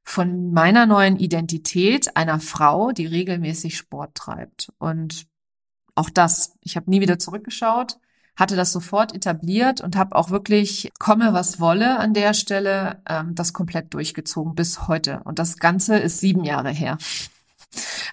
von 0.03 0.53
meiner 0.53 0.87
neuen 0.87 1.17
Identität 1.17 2.17
einer 2.17 2.41
Frau, 2.41 2.93
die 2.93 3.07
regelmäßig 3.07 3.77
Sport 3.77 4.15
treibt. 4.15 4.73
Und 4.79 5.27
auch 5.95 6.11
das, 6.11 6.55
ich 6.63 6.77
habe 6.77 6.91
nie 6.91 7.01
wieder 7.01 7.19
zurückgeschaut, 7.19 7.99
hatte 8.37 8.57
das 8.57 8.73
sofort 8.73 9.15
etabliert 9.15 9.81
und 9.81 9.97
habe 9.97 10.15
auch 10.15 10.31
wirklich, 10.31 10.91
komme 10.99 11.33
was 11.33 11.59
wolle 11.61 11.99
an 11.99 12.15
der 12.15 12.35
Stelle, 12.35 13.03
ähm, 13.09 13.35
das 13.35 13.53
komplett 13.53 13.93
durchgezogen 13.93 14.55
bis 14.55 14.87
heute. 14.87 15.21
Und 15.25 15.39
das 15.41 15.59
Ganze 15.59 15.99
ist 15.99 16.21
sieben 16.21 16.45
Jahre 16.45 16.71
her. 16.71 16.99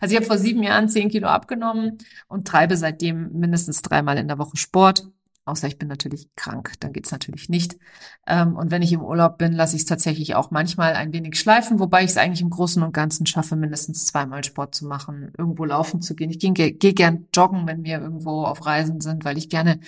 Also 0.01 0.13
ich 0.13 0.17
habe 0.17 0.25
vor 0.25 0.37
sieben 0.37 0.63
Jahren 0.63 0.89
zehn 0.89 1.09
Kilo 1.09 1.27
abgenommen 1.27 1.99
und 2.27 2.47
treibe 2.47 2.75
seitdem 2.75 3.31
mindestens 3.33 3.81
dreimal 3.81 4.17
in 4.17 4.27
der 4.27 4.37
Woche 4.37 4.57
Sport. 4.57 5.07
Außer 5.47 5.67
ich 5.67 5.77
bin 5.77 5.87
natürlich 5.87 6.27
krank, 6.35 6.73
dann 6.79 6.91
geht's 6.91 7.11
natürlich 7.11 7.49
nicht. 7.49 7.77
Ähm, 8.25 8.55
und 8.55 8.71
wenn 8.71 8.81
ich 8.81 8.91
im 8.91 9.03
Urlaub 9.03 9.37
bin, 9.37 9.53
lasse 9.53 9.75
ich 9.75 9.83
es 9.83 9.87
tatsächlich 9.87 10.33
auch 10.33 10.49
manchmal 10.49 10.93
ein 10.93 11.13
wenig 11.13 11.39
schleifen, 11.39 11.79
wobei 11.79 12.03
ich 12.03 12.09
es 12.09 12.17
eigentlich 12.17 12.41
im 12.41 12.49
Großen 12.49 12.81
und 12.81 12.93
Ganzen 12.93 13.27
schaffe, 13.27 13.55
mindestens 13.55 14.07
zweimal 14.07 14.43
Sport 14.43 14.73
zu 14.73 14.87
machen, 14.87 15.31
irgendwo 15.37 15.63
laufen 15.63 16.01
zu 16.01 16.15
gehen. 16.15 16.31
Ich 16.31 16.39
gehe 16.39 16.51
geh 16.51 16.93
gern 16.93 17.27
joggen, 17.33 17.67
wenn 17.67 17.83
wir 17.83 18.01
irgendwo 18.01 18.43
auf 18.43 18.65
Reisen 18.65 19.01
sind, 19.01 19.23
weil 19.23 19.37
ich 19.37 19.49
gerne 19.49 19.79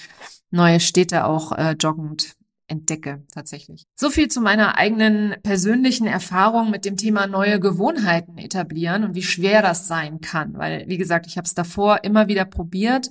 neue 0.51 0.79
Städte 0.79 1.25
auch 1.25 1.51
äh, 1.53 1.71
joggend 1.71 2.37
entdecke 2.67 3.23
tatsächlich. 3.33 3.87
So 3.95 4.09
viel 4.09 4.27
zu 4.27 4.41
meiner 4.41 4.77
eigenen 4.77 5.35
persönlichen 5.41 6.05
Erfahrung 6.05 6.69
mit 6.69 6.85
dem 6.85 6.97
Thema 6.97 7.25
neue 7.25 7.59
Gewohnheiten 7.59 8.37
etablieren 8.37 9.03
und 9.05 9.15
wie 9.15 9.23
schwer 9.23 9.61
das 9.61 9.87
sein 9.87 10.21
kann, 10.21 10.53
weil 10.57 10.85
wie 10.87 10.97
gesagt, 10.97 11.25
ich 11.25 11.37
habe 11.37 11.45
es 11.45 11.53
davor 11.53 12.03
immer 12.03 12.27
wieder 12.27 12.45
probiert 12.45 13.09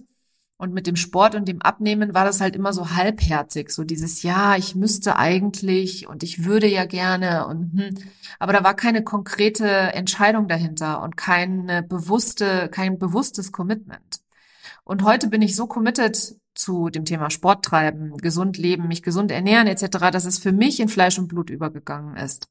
und 0.58 0.72
mit 0.72 0.86
dem 0.86 0.96
Sport 0.96 1.34
und 1.34 1.46
dem 1.48 1.60
Abnehmen 1.60 2.14
war 2.14 2.24
das 2.24 2.40
halt 2.40 2.56
immer 2.56 2.72
so 2.72 2.90
halbherzig, 2.90 3.70
so 3.70 3.84
dieses 3.84 4.22
ja, 4.22 4.56
ich 4.56 4.74
müsste 4.74 5.16
eigentlich 5.16 6.08
und 6.08 6.22
ich 6.22 6.44
würde 6.44 6.66
ja 6.66 6.86
gerne 6.86 7.46
und 7.46 7.72
hm, 7.72 7.94
aber 8.38 8.52
da 8.52 8.64
war 8.64 8.74
keine 8.74 9.04
konkrete 9.04 9.66
Entscheidung 9.68 10.48
dahinter 10.48 11.02
und 11.02 11.16
keine 11.16 11.82
bewusste, 11.82 12.68
kein 12.70 12.98
bewusstes 12.98 13.52
Commitment. 13.52 14.20
Und 14.84 15.02
heute 15.02 15.28
bin 15.28 15.42
ich 15.42 15.56
so 15.56 15.66
committed 15.66 16.36
zu 16.54 16.88
dem 16.88 17.04
Thema 17.04 17.30
Sport 17.30 17.64
treiben, 17.64 18.16
gesund 18.16 18.56
leben, 18.56 18.88
mich 18.88 19.02
gesund 19.02 19.30
ernähren 19.30 19.66
etc., 19.66 20.10
dass 20.12 20.24
es 20.24 20.38
für 20.38 20.52
mich 20.52 20.80
in 20.80 20.88
Fleisch 20.88 21.18
und 21.18 21.28
Blut 21.28 21.50
übergegangen 21.50 22.16
ist. 22.16 22.48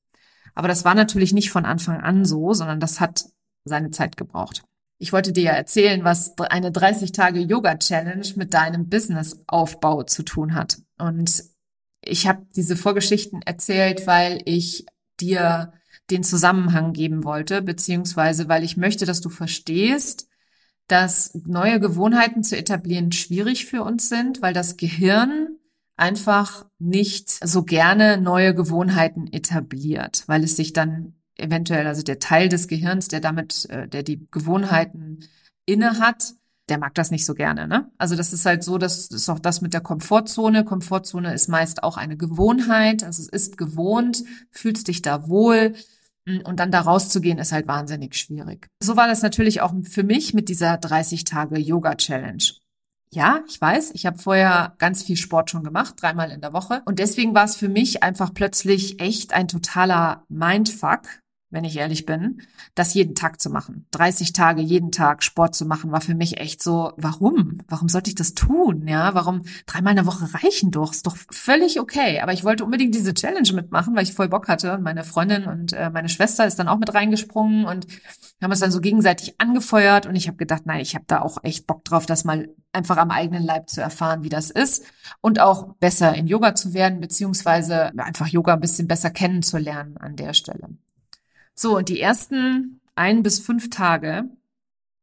Aber 0.54 0.68
das 0.68 0.86
war 0.86 0.96
natürlich 0.96 1.34
nicht 1.34 1.50
von 1.50 1.66
Anfang 1.66 2.02
an 2.02 2.24
so, 2.26 2.54
sondern 2.54 2.80
das 2.80 3.00
hat 3.00 3.26
seine 3.64 3.90
Zeit 3.90 4.16
gebraucht. 4.16 4.64
Ich 4.98 5.12
wollte 5.12 5.34
dir 5.34 5.44
ja 5.44 5.52
erzählen, 5.52 6.04
was 6.04 6.38
eine 6.38 6.72
30 6.72 7.12
Tage 7.12 7.40
Yoga 7.40 7.76
Challenge 7.76 8.28
mit 8.36 8.54
deinem 8.54 8.88
Businessaufbau 8.88 10.04
zu 10.04 10.24
tun 10.24 10.56
hat. 10.56 10.78
Und 10.98 11.44
ich 12.02 12.28
habe 12.28 12.46
diese 12.56 12.78
Vorgeschichten 12.78 13.42
erzählt, 13.42 14.08
weil 14.08 14.42
ich 14.46 14.86
dir 15.20 15.74
den 16.10 16.24
Zusammenhang 16.24 16.94
geben 16.94 17.24
wollte, 17.24 17.62
beziehungsweise 17.62 18.48
weil 18.48 18.64
ich 18.64 18.78
möchte, 18.78 19.06
dass 19.06 19.22
du 19.22 19.30
verstehst, 19.30 20.28
dass 20.88 21.34
neue 21.46 21.80
Gewohnheiten 21.80 22.44
zu 22.44 22.56
etablieren 22.56 23.12
schwierig 23.12 23.66
für 23.66 23.84
uns 23.84 24.08
sind, 24.08 24.42
weil 24.42 24.54
das 24.54 24.78
Gehirn 24.78 25.58
einfach 25.98 26.66
nicht 26.78 27.30
so 27.30 27.64
gerne 27.64 28.18
neue 28.18 28.54
Gewohnheiten 28.54 29.28
etabliert, 29.32 30.24
weil 30.28 30.44
es 30.44 30.56
sich 30.56 30.74
dann 30.74 31.15
eventuell, 31.38 31.88
also 31.88 32.04
der 32.04 32.20
Teil 32.20 32.50
des 32.50 32.68
Gehirns, 32.68 33.08
der 33.08 33.20
damit, 33.20 33.70
äh, 33.70 33.88
der 33.88 34.04
die 34.04 34.28
Gewohnheiten 34.32 35.20
inne 35.66 36.00
hat, 36.00 36.34
der 36.70 36.80
mag 36.80 36.96
das 36.96 37.12
nicht 37.12 37.26
so 37.26 37.36
gerne. 37.36 37.68
Ne? 37.68 37.92
Also 37.98 38.16
das 38.16 38.34
ist 38.34 38.46
halt 38.46 38.64
so, 38.64 38.78
das 38.78 39.08
ist 39.08 39.30
auch 39.30 39.40
das 39.40 39.62
mit 39.62 39.74
der 39.74 39.82
Komfortzone. 39.82 40.66
Komfortzone 40.66 41.34
ist 41.34 41.48
meist 41.48 41.84
auch 41.84 41.98
eine 41.98 42.18
Gewohnheit. 42.18 43.04
Also 43.04 43.22
es 43.22 43.30
ist 43.30 43.58
gewohnt, 43.58 44.24
fühlst 44.50 44.88
dich 44.88 45.02
da 45.02 45.28
wohl. 45.28 45.76
Mm, 46.26 46.40
und 46.44 46.60
dann 46.60 46.72
da 46.72 46.82
rauszugehen, 46.82 47.38
ist 47.38 47.52
halt 47.52 47.68
wahnsinnig 47.68 48.16
schwierig. 48.16 48.68
So 48.82 48.98
war 48.98 49.08
das 49.08 49.22
natürlich 49.22 49.62
auch 49.62 49.74
für 49.84 50.04
mich 50.04 50.34
mit 50.34 50.50
dieser 50.50 50.78
30 50.78 51.24
Tage 51.24 51.60
Yoga 51.60 51.96
Challenge. 51.96 52.44
Ja, 53.12 53.44
ich 53.48 53.62
weiß, 53.62 53.92
ich 53.94 54.06
habe 54.06 54.18
vorher 54.18 54.74
ganz 54.78 55.04
viel 55.04 55.16
Sport 55.16 55.50
schon 55.50 55.64
gemacht, 55.64 55.96
dreimal 55.98 56.32
in 56.32 56.42
der 56.42 56.52
Woche. 56.52 56.82
Und 56.86 57.00
deswegen 57.00 57.34
war 57.34 57.46
es 57.46 57.56
für 57.56 57.70
mich 57.70 58.04
einfach 58.04 58.34
plötzlich 58.34 59.00
echt 59.00 59.34
ein 59.34 59.48
totaler 59.48 60.26
Mindfuck, 60.28 61.04
wenn 61.56 61.64
ich 61.64 61.78
ehrlich 61.78 62.06
bin, 62.06 62.42
das 62.76 62.94
jeden 62.94 63.16
Tag 63.16 63.42
zu 63.42 63.50
machen. 63.50 63.88
30 63.92 64.34
Tage 64.34 64.62
jeden 64.62 64.92
Tag 64.92 65.24
Sport 65.24 65.56
zu 65.56 65.66
machen, 65.66 65.92
war 65.92 66.02
für 66.02 66.14
mich 66.14 66.40
echt 66.40 66.62
so, 66.62 66.92
warum? 66.98 67.60
Warum 67.68 67.90
sollte 67.90 68.10
ich 68.10 68.16
das 68.16 68.34
tun? 68.34 68.88
Ja, 68.88 69.16
warum 69.16 69.42
dreimal 69.66 69.92
in 69.92 69.98
der 69.98 70.06
Woche 70.06 70.32
reichen 70.34 70.70
doch? 70.70 70.92
Ist 70.92 71.08
doch 71.08 71.18
völlig 71.32 71.80
okay. 71.80 72.20
Aber 72.20 72.34
ich 72.34 72.44
wollte 72.44 72.66
unbedingt 72.66 72.94
diese 72.94 73.14
Challenge 73.14 73.52
mitmachen, 73.54 73.96
weil 73.96 74.04
ich 74.04 74.14
voll 74.14 74.28
Bock 74.28 74.48
hatte. 74.48 74.74
Und 74.74 74.84
meine 74.84 75.04
Freundin 75.04 75.46
und 75.46 75.74
äh, 75.74 75.90
meine 75.90 76.10
Schwester 76.10 76.46
ist 76.46 76.60
dann 76.60 76.68
auch 76.68 76.78
mit 76.78 76.94
reingesprungen 76.94 77.66
und 77.66 77.88
haben 78.44 78.52
uns 78.52 78.60
dann 78.60 78.72
so 78.72 78.82
gegenseitig 78.82 79.36
angefeuert. 79.40 80.06
Und 80.06 80.16
ich 80.16 80.28
habe 80.28 80.38
gedacht, 80.38 80.66
nein, 80.66 80.82
ich 80.82 80.94
habe 80.94 81.06
da 81.08 81.22
auch 81.22 81.38
echt 81.44 81.66
Bock 81.66 81.86
drauf, 81.86 82.06
das 82.06 82.26
mal 82.26 82.50
einfach 82.76 82.98
am 82.98 83.10
eigenen 83.10 83.44
Leib 83.44 83.70
zu 83.70 83.82
erfahren, 83.82 84.24
wie 84.24 84.30
das 84.30 84.52
ist 84.52 84.84
und 85.22 85.40
auch 85.40 85.76
besser 85.80 86.14
in 86.14 86.28
Yoga 86.28 86.54
zu 86.54 86.74
werden, 86.74 87.00
beziehungsweise 87.00 87.98
einfach 87.98 88.28
Yoga 88.28 88.54
ein 88.54 88.60
bisschen 88.60 88.88
besser 88.88 89.10
kennenzulernen 89.10 89.98
an 89.98 90.16
der 90.16 90.34
Stelle. 90.34 90.70
So, 91.56 91.78
und 91.78 91.90
die 91.90 92.02
ersten 92.02 92.82
ein 92.96 93.24
bis 93.24 93.40
fünf 93.40 93.70
Tage 93.70 94.30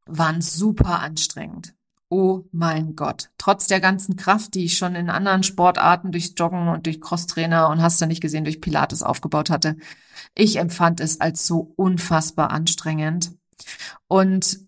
waren 0.06 0.40
super 0.40 1.00
anstrengend. 1.00 1.74
Oh 2.08 2.44
mein 2.52 2.94
Gott. 2.94 3.30
Trotz 3.38 3.68
der 3.68 3.80
ganzen 3.80 4.16
Kraft, 4.16 4.54
die 4.54 4.66
ich 4.66 4.76
schon 4.76 4.94
in 4.94 5.08
anderen 5.08 5.42
Sportarten 5.42 6.12
durchs 6.12 6.34
Joggen 6.36 6.68
und 6.68 6.84
durch 6.84 7.00
Crosstrainer 7.00 7.70
und 7.70 7.80
hast 7.80 8.00
du 8.02 8.06
nicht 8.06 8.20
gesehen, 8.20 8.44
durch 8.44 8.60
Pilates 8.60 9.02
aufgebaut 9.02 9.48
hatte. 9.48 9.76
Ich 10.34 10.56
empfand 10.56 11.00
es 11.00 11.22
als 11.22 11.46
so 11.46 11.72
unfassbar 11.76 12.50
anstrengend. 12.50 13.32
Und 14.08 14.60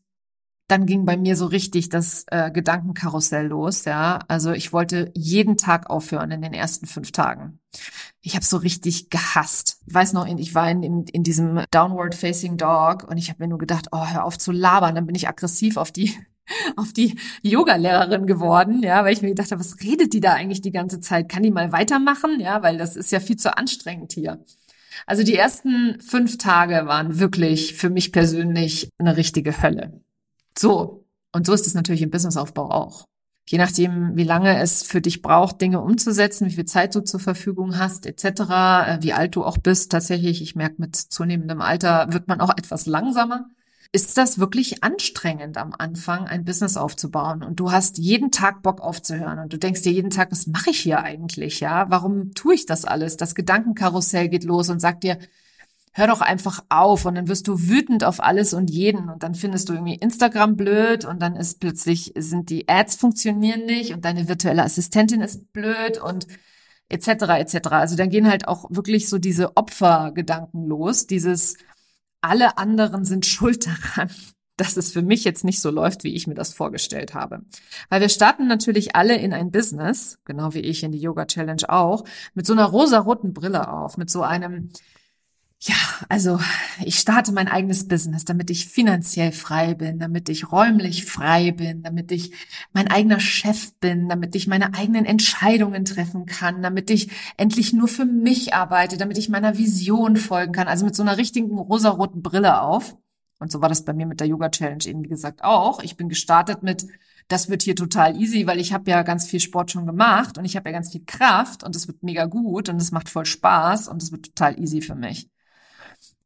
dann 0.68 0.86
ging 0.86 1.04
bei 1.04 1.16
mir 1.16 1.36
so 1.36 1.46
richtig 1.46 1.90
das 1.90 2.24
äh, 2.28 2.50
Gedankenkarussell 2.50 3.46
los, 3.46 3.84
ja. 3.84 4.20
Also 4.28 4.52
ich 4.52 4.72
wollte 4.72 5.12
jeden 5.14 5.56
Tag 5.56 5.90
aufhören 5.90 6.30
in 6.30 6.42
den 6.42 6.54
ersten 6.54 6.86
fünf 6.86 7.12
Tagen. 7.12 7.60
Ich 8.22 8.34
habe 8.34 8.44
so 8.44 8.56
richtig 8.56 9.10
gehasst. 9.10 9.82
Ich 9.86 9.94
weiß 9.94 10.14
noch, 10.14 10.26
ich 10.26 10.54
war 10.54 10.70
in, 10.70 10.82
in, 10.82 11.04
in 11.04 11.22
diesem 11.22 11.64
Downward 11.70 12.14
Facing 12.14 12.56
Dog 12.56 13.04
und 13.04 13.18
ich 13.18 13.28
habe 13.28 13.42
mir 13.42 13.48
nur 13.48 13.58
gedacht, 13.58 13.88
oh, 13.92 14.06
hör 14.06 14.24
auf 14.24 14.38
zu 14.38 14.52
labern. 14.52 14.94
Dann 14.94 15.06
bin 15.06 15.14
ich 15.14 15.28
aggressiv 15.28 15.76
auf 15.76 15.92
die 15.92 16.14
auf 16.76 16.92
die 16.92 17.18
Yoga-Lehrerin 17.42 18.26
geworden, 18.26 18.82
ja, 18.82 19.04
weil 19.04 19.14
ich 19.14 19.22
mir 19.22 19.28
gedacht 19.28 19.50
habe, 19.50 19.60
was 19.60 19.80
redet 19.80 20.12
die 20.12 20.20
da 20.20 20.34
eigentlich 20.34 20.60
die 20.60 20.72
ganze 20.72 21.00
Zeit? 21.00 21.28
Kann 21.28 21.42
die 21.42 21.50
mal 21.50 21.72
weitermachen? 21.72 22.40
Ja, 22.40 22.62
weil 22.62 22.78
das 22.78 22.96
ist 22.96 23.12
ja 23.12 23.20
viel 23.20 23.36
zu 23.36 23.56
anstrengend 23.56 24.12
hier. 24.12 24.44
Also 25.06 25.22
die 25.22 25.36
ersten 25.36 26.00
fünf 26.00 26.38
Tage 26.38 26.86
waren 26.86 27.18
wirklich 27.18 27.74
für 27.74 27.90
mich 27.90 28.12
persönlich 28.12 28.90
eine 28.98 29.16
richtige 29.16 29.62
Hölle. 29.62 30.00
So. 30.58 31.06
Und 31.32 31.46
so 31.46 31.52
ist 31.52 31.66
es 31.66 31.74
natürlich 31.74 32.02
im 32.02 32.10
Businessaufbau 32.10 32.70
auch. 32.70 33.06
Je 33.48 33.58
nachdem, 33.58 34.16
wie 34.16 34.24
lange 34.24 34.58
es 34.60 34.82
für 34.82 35.00
dich 35.00 35.20
braucht, 35.20 35.60
Dinge 35.60 35.80
umzusetzen, 35.80 36.46
wie 36.48 36.54
viel 36.54 36.64
Zeit 36.64 36.94
du 36.94 37.00
zur 37.00 37.20
Verfügung 37.20 37.78
hast, 37.78 38.06
etc., 38.06 38.24
äh, 38.24 38.98
wie 39.02 39.12
alt 39.12 39.36
du 39.36 39.44
auch 39.44 39.58
bist, 39.58 39.92
tatsächlich, 39.92 40.40
ich 40.40 40.54
merke, 40.54 40.76
mit 40.78 40.96
zunehmendem 40.96 41.60
Alter 41.60 42.12
wird 42.12 42.28
man 42.28 42.40
auch 42.40 42.56
etwas 42.56 42.86
langsamer 42.86 43.46
ist 43.94 44.18
das 44.18 44.40
wirklich 44.40 44.82
anstrengend 44.82 45.56
am 45.56 45.72
Anfang, 45.72 46.26
ein 46.26 46.44
Business 46.44 46.76
aufzubauen 46.76 47.44
und 47.44 47.60
du 47.60 47.70
hast 47.70 47.96
jeden 47.98 48.32
Tag 48.32 48.60
Bock 48.60 48.80
aufzuhören 48.80 49.38
und 49.38 49.52
du 49.52 49.56
denkst 49.56 49.82
dir 49.82 49.92
jeden 49.92 50.10
Tag, 50.10 50.32
was 50.32 50.48
mache 50.48 50.70
ich 50.70 50.80
hier 50.80 51.04
eigentlich, 51.04 51.60
ja? 51.60 51.86
Warum 51.90 52.34
tue 52.34 52.56
ich 52.56 52.66
das 52.66 52.84
alles? 52.84 53.16
Das 53.16 53.36
Gedankenkarussell 53.36 54.28
geht 54.28 54.42
los 54.42 54.68
und 54.68 54.80
sagt 54.80 55.04
dir, 55.04 55.16
hör 55.94 56.08
doch 56.08 56.20
einfach 56.20 56.64
auf 56.68 57.04
und 57.04 57.14
dann 57.14 57.28
wirst 57.28 57.46
du 57.46 57.68
wütend 57.68 58.02
auf 58.02 58.20
alles 58.20 58.52
und 58.52 58.68
jeden 58.68 59.08
und 59.08 59.22
dann 59.22 59.36
findest 59.36 59.68
du 59.68 59.74
irgendwie 59.74 59.94
Instagram 59.94 60.56
blöd 60.56 61.04
und 61.04 61.22
dann 61.22 61.36
ist 61.36 61.60
plötzlich 61.60 62.12
sind 62.16 62.50
die 62.50 62.68
Ads 62.68 62.96
funktionieren 62.96 63.64
nicht 63.64 63.94
und 63.94 64.04
deine 64.04 64.28
virtuelle 64.28 64.64
Assistentin 64.64 65.20
ist 65.20 65.52
blöd 65.52 65.98
und 65.98 66.26
etc. 66.88 67.08
etc. 67.38 67.68
Also 67.70 67.96
dann 67.96 68.10
gehen 68.10 68.28
halt 68.28 68.48
auch 68.48 68.66
wirklich 68.70 69.08
so 69.08 69.18
diese 69.18 69.56
Opfergedanken 69.56 70.66
los, 70.66 71.06
dieses 71.06 71.56
alle 72.20 72.58
anderen 72.58 73.04
sind 73.04 73.24
schuld 73.24 73.66
daran, 73.66 74.10
dass 74.56 74.76
es 74.76 74.92
für 74.92 75.02
mich 75.02 75.22
jetzt 75.24 75.44
nicht 75.44 75.60
so 75.60 75.70
läuft, 75.70 76.02
wie 76.02 76.14
ich 76.14 76.26
mir 76.26 76.34
das 76.34 76.54
vorgestellt 76.54 77.14
habe. 77.14 77.42
Weil 77.88 78.00
wir 78.00 78.08
starten 78.08 78.48
natürlich 78.48 78.96
alle 78.96 79.16
in 79.16 79.32
ein 79.32 79.50
Business, 79.50 80.18
genau 80.24 80.54
wie 80.54 80.60
ich 80.60 80.82
in 80.82 80.92
die 80.92 81.00
Yoga 81.00 81.26
Challenge 81.26 81.68
auch, 81.68 82.04
mit 82.34 82.46
so 82.46 82.52
einer 82.52 82.64
rosaroten 82.64 83.32
Brille 83.32 83.68
auf, 83.68 83.96
mit 83.96 84.10
so 84.10 84.22
einem 84.22 84.70
ja, 85.66 85.76
also 86.10 86.38
ich 86.84 86.98
starte 86.98 87.32
mein 87.32 87.48
eigenes 87.48 87.88
Business, 87.88 88.26
damit 88.26 88.50
ich 88.50 88.68
finanziell 88.68 89.32
frei 89.32 89.72
bin, 89.72 89.98
damit 89.98 90.28
ich 90.28 90.52
räumlich 90.52 91.06
frei 91.06 91.52
bin, 91.52 91.82
damit 91.82 92.12
ich 92.12 92.32
mein 92.74 92.88
eigener 92.88 93.18
Chef 93.18 93.72
bin, 93.80 94.10
damit 94.10 94.34
ich 94.34 94.46
meine 94.46 94.74
eigenen 94.74 95.06
Entscheidungen 95.06 95.86
treffen 95.86 96.26
kann, 96.26 96.60
damit 96.60 96.90
ich 96.90 97.10
endlich 97.38 97.72
nur 97.72 97.88
für 97.88 98.04
mich 98.04 98.52
arbeite, 98.52 98.98
damit 98.98 99.16
ich 99.16 99.30
meiner 99.30 99.56
Vision 99.56 100.18
folgen 100.18 100.52
kann. 100.52 100.68
Also 100.68 100.84
mit 100.84 100.94
so 100.94 101.02
einer 101.02 101.16
richtigen 101.16 101.56
rosaroten 101.56 102.20
Brille 102.20 102.60
auf. 102.60 102.98
Und 103.38 103.50
so 103.50 103.62
war 103.62 103.70
das 103.70 103.86
bei 103.86 103.94
mir 103.94 104.06
mit 104.06 104.20
der 104.20 104.26
Yoga 104.26 104.50
Challenge 104.50 104.84
eben, 104.84 105.02
wie 105.02 105.08
gesagt, 105.08 105.44
auch. 105.44 105.82
Ich 105.82 105.96
bin 105.96 106.10
gestartet 106.10 106.62
mit, 106.62 106.86
das 107.28 107.48
wird 107.48 107.62
hier 107.62 107.74
total 107.74 108.20
easy, 108.20 108.46
weil 108.46 108.60
ich 108.60 108.74
habe 108.74 108.90
ja 108.90 109.02
ganz 109.02 109.26
viel 109.26 109.40
Sport 109.40 109.70
schon 109.70 109.86
gemacht 109.86 110.36
und 110.36 110.44
ich 110.44 110.56
habe 110.56 110.68
ja 110.68 110.74
ganz 110.74 110.92
viel 110.92 111.04
Kraft 111.06 111.64
und 111.64 111.74
es 111.74 111.88
wird 111.88 112.02
mega 112.02 112.26
gut 112.26 112.68
und 112.68 112.76
es 112.82 112.92
macht 112.92 113.08
voll 113.08 113.24
Spaß 113.24 113.88
und 113.88 114.02
es 114.02 114.12
wird 114.12 114.26
total 114.26 114.60
easy 114.60 114.82
für 114.82 114.94
mich. 114.94 115.30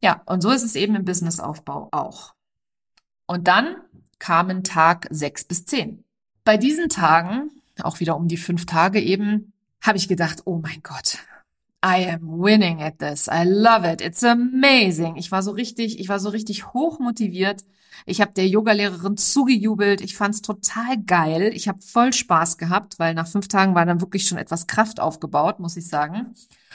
Ja, 0.02 0.22
und 0.26 0.42
so 0.42 0.50
ist 0.50 0.62
es 0.62 0.76
eben 0.76 0.94
im 0.94 1.04
Businessaufbau 1.04 1.88
auch. 1.90 2.34
Und 3.26 3.48
dann 3.48 3.76
kamen 4.18 4.64
Tag 4.64 5.06
sechs 5.10 5.44
bis 5.44 5.66
zehn. 5.66 6.04
Bei 6.44 6.56
diesen 6.56 6.88
Tagen, 6.88 7.50
auch 7.82 8.00
wieder 8.00 8.16
um 8.16 8.28
die 8.28 8.36
fünf 8.36 8.66
Tage 8.66 9.00
eben, 9.00 9.52
habe 9.80 9.98
ich 9.98 10.08
gedacht, 10.08 10.42
oh 10.44 10.58
mein 10.58 10.82
Gott, 10.82 11.18
I 11.84 12.08
am 12.10 12.40
winning 12.42 12.82
at 12.82 12.98
this. 12.98 13.28
I 13.28 13.44
love 13.44 13.88
it. 13.88 14.00
It's 14.00 14.24
amazing. 14.24 15.16
Ich 15.16 15.30
war 15.30 15.42
so 15.42 15.52
richtig, 15.52 16.00
ich 16.00 16.08
war 16.08 16.18
so 16.18 16.30
richtig 16.30 16.72
hoch 16.72 16.98
motiviert. 16.98 17.64
Ich 18.06 18.20
habe 18.20 18.32
der 18.32 18.46
Yogalehrerin 18.46 19.16
zugejubelt. 19.16 20.00
Ich 20.00 20.16
fand's 20.16 20.42
total 20.42 21.02
geil. 21.04 21.50
Ich 21.54 21.68
habe 21.68 21.80
voll 21.82 22.12
Spaß 22.12 22.58
gehabt, 22.58 22.98
weil 22.98 23.14
nach 23.14 23.26
fünf 23.26 23.48
Tagen 23.48 23.74
war 23.74 23.86
dann 23.86 24.00
wirklich 24.00 24.26
schon 24.26 24.38
etwas 24.38 24.66
Kraft 24.66 25.00
aufgebaut, 25.00 25.60
muss 25.60 25.76
ich 25.76 25.88
sagen. 25.88 26.34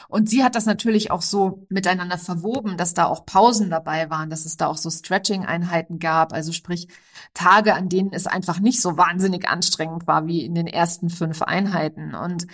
Und 0.10 0.30
sie 0.30 0.44
hat 0.44 0.56
das 0.56 0.66
natürlich 0.66 1.12
auch 1.12 1.22
so 1.22 1.66
miteinander 1.70 2.18
verwoben, 2.18 2.78
dass 2.78 2.94
da 2.94 3.06
auch 3.06 3.26
Pausen 3.26 3.70
dabei 3.70 4.10
waren, 4.10 4.30
dass 4.30 4.46
es 4.46 4.58
da 4.58 4.68
auch 4.68 4.78
so 4.78 4.90
Stretching-Einheiten 4.90 6.00
gab. 6.00 6.34
Also 6.34 6.52
sprich 6.52 6.88
Tage, 7.34 7.74
an 7.74 7.90
denen 7.90 8.12
es 8.14 8.28
einfach 8.28 8.60
nicht 8.60 8.82
so 8.82 8.98
wahnsinnig 8.98 9.48
anstrengend 9.48 10.08
war 10.08 10.28
wie 10.28 10.44
in 10.44 10.56
den 10.56 10.68
ersten 10.68 11.10
fünf 11.10 11.42
Einheiten. 11.42 12.16
Und 12.16 12.48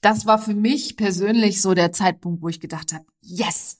das 0.00 0.26
war 0.26 0.38
für 0.38 0.54
mich 0.54 0.96
persönlich 0.96 1.60
so 1.60 1.74
der 1.74 1.92
Zeitpunkt, 1.92 2.42
wo 2.42 2.48
ich 2.48 2.60
gedacht 2.60 2.92
habe, 2.92 3.04
yes, 3.20 3.79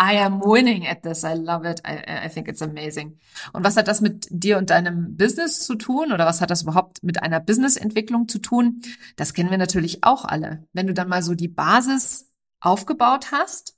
I 0.00 0.16
am 0.18 0.40
winning 0.40 0.86
at 0.86 1.02
this. 1.02 1.24
I 1.24 1.34
love 1.34 1.68
it. 1.68 1.80
I, 1.86 2.26
I 2.26 2.28
think 2.28 2.48
it's 2.48 2.62
amazing. 2.62 3.18
Und 3.52 3.64
was 3.64 3.76
hat 3.76 3.88
das 3.88 4.00
mit 4.00 4.26
dir 4.30 4.58
und 4.58 4.70
deinem 4.70 5.16
Business 5.16 5.64
zu 5.66 5.74
tun? 5.74 6.12
Oder 6.12 6.26
was 6.26 6.40
hat 6.40 6.50
das 6.50 6.62
überhaupt 6.62 7.02
mit 7.02 7.22
einer 7.22 7.40
Businessentwicklung 7.40 8.28
zu 8.28 8.38
tun? 8.38 8.82
Das 9.16 9.34
kennen 9.34 9.50
wir 9.50 9.58
natürlich 9.58 10.04
auch 10.04 10.24
alle. 10.24 10.64
Wenn 10.72 10.86
du 10.86 10.94
dann 10.94 11.08
mal 11.08 11.22
so 11.22 11.34
die 11.34 11.48
Basis 11.48 12.30
aufgebaut 12.60 13.32
hast, 13.32 13.76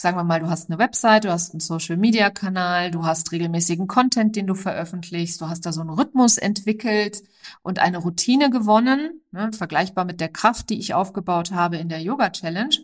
sagen 0.00 0.16
wir 0.16 0.24
mal, 0.24 0.40
du 0.40 0.48
hast 0.48 0.70
eine 0.70 0.78
Website, 0.78 1.24
du 1.24 1.30
hast 1.30 1.52
einen 1.52 1.60
Social-Media-Kanal, 1.60 2.90
du 2.90 3.04
hast 3.04 3.32
regelmäßigen 3.32 3.86
Content, 3.86 4.34
den 4.34 4.46
du 4.46 4.54
veröffentlichst, 4.54 5.40
du 5.40 5.48
hast 5.48 5.66
da 5.66 5.72
so 5.72 5.82
einen 5.82 5.90
Rhythmus 5.90 6.38
entwickelt 6.38 7.22
und 7.62 7.80
eine 7.80 7.98
Routine 7.98 8.48
gewonnen, 8.48 9.20
ne, 9.30 9.50
vergleichbar 9.52 10.06
mit 10.06 10.20
der 10.20 10.30
Kraft, 10.30 10.70
die 10.70 10.78
ich 10.78 10.94
aufgebaut 10.94 11.52
habe 11.52 11.76
in 11.76 11.90
der 11.90 12.00
Yoga-Challenge, 12.00 12.76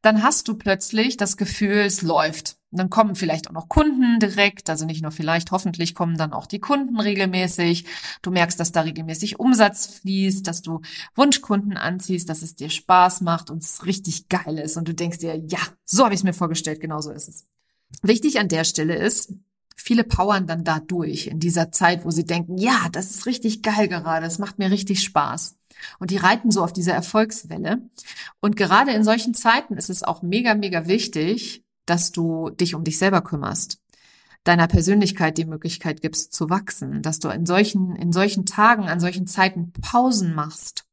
dann 0.00 0.22
hast 0.22 0.48
du 0.48 0.54
plötzlich 0.54 1.16
das 1.16 1.36
Gefühl, 1.36 1.80
es 1.80 2.02
läuft. 2.02 2.56
Dann 2.70 2.88
kommen 2.88 3.14
vielleicht 3.16 3.48
auch 3.48 3.52
noch 3.52 3.68
Kunden 3.68 4.18
direkt, 4.18 4.70
also 4.70 4.86
nicht 4.86 5.02
nur 5.02 5.10
vielleicht, 5.10 5.50
hoffentlich 5.50 5.94
kommen 5.94 6.16
dann 6.16 6.32
auch 6.32 6.46
die 6.46 6.58
Kunden 6.58 6.98
regelmäßig. 6.98 7.84
Du 8.22 8.30
merkst, 8.30 8.58
dass 8.58 8.72
da 8.72 8.80
regelmäßig 8.80 9.38
Umsatz 9.38 9.98
fließt, 9.98 10.46
dass 10.46 10.62
du 10.62 10.80
Wunschkunden 11.14 11.76
anziehst, 11.76 12.30
dass 12.30 12.40
es 12.40 12.54
dir 12.54 12.70
Spaß 12.70 13.20
macht 13.20 13.50
und 13.50 13.62
es 13.62 13.84
richtig 13.84 14.28
geil 14.28 14.58
ist. 14.58 14.78
Und 14.78 14.88
du 14.88 14.94
denkst 14.94 15.18
dir, 15.18 15.36
ja, 15.36 15.58
so 15.84 16.04
habe 16.04 16.14
ich 16.14 16.20
es 16.20 16.24
mir 16.24 16.32
vorgestellt, 16.32 16.80
genau 16.80 17.02
so 17.02 17.10
ist 17.10 17.28
es. 17.28 17.46
Wichtig 18.00 18.40
an 18.40 18.48
der 18.48 18.64
Stelle 18.64 18.96
ist, 18.96 19.34
viele 19.76 20.04
powern 20.04 20.46
dann 20.46 20.64
da 20.64 20.80
durch 20.80 21.26
in 21.26 21.40
dieser 21.40 21.72
Zeit, 21.72 22.06
wo 22.06 22.10
sie 22.10 22.24
denken, 22.24 22.56
ja, 22.56 22.88
das 22.90 23.10
ist 23.10 23.26
richtig 23.26 23.62
geil 23.62 23.88
gerade, 23.88 24.26
es 24.26 24.38
macht 24.38 24.58
mir 24.58 24.70
richtig 24.70 25.02
Spaß. 25.02 25.56
Und 25.98 26.10
die 26.10 26.16
reiten 26.16 26.50
so 26.50 26.62
auf 26.62 26.72
dieser 26.72 26.94
Erfolgswelle. 26.94 27.78
Und 28.40 28.56
gerade 28.56 28.92
in 28.92 29.04
solchen 29.04 29.34
Zeiten 29.34 29.76
ist 29.76 29.90
es 29.90 30.02
auch 30.02 30.22
mega, 30.22 30.54
mega 30.54 30.86
wichtig, 30.86 31.64
dass 31.86 32.12
du 32.12 32.50
dich 32.50 32.74
um 32.74 32.84
dich 32.84 32.98
selber 32.98 33.22
kümmerst, 33.22 33.80
deiner 34.44 34.66
Persönlichkeit 34.66 35.38
die 35.38 35.44
Möglichkeit 35.44 36.00
gibst 36.00 36.32
zu 36.32 36.50
wachsen, 36.50 37.02
dass 37.02 37.18
du 37.18 37.28
in 37.28 37.46
solchen, 37.46 37.96
in 37.96 38.12
solchen 38.12 38.46
Tagen, 38.46 38.88
an 38.88 39.00
solchen 39.00 39.26
Zeiten 39.26 39.72
Pausen 39.72 40.34
machst, 40.34 40.84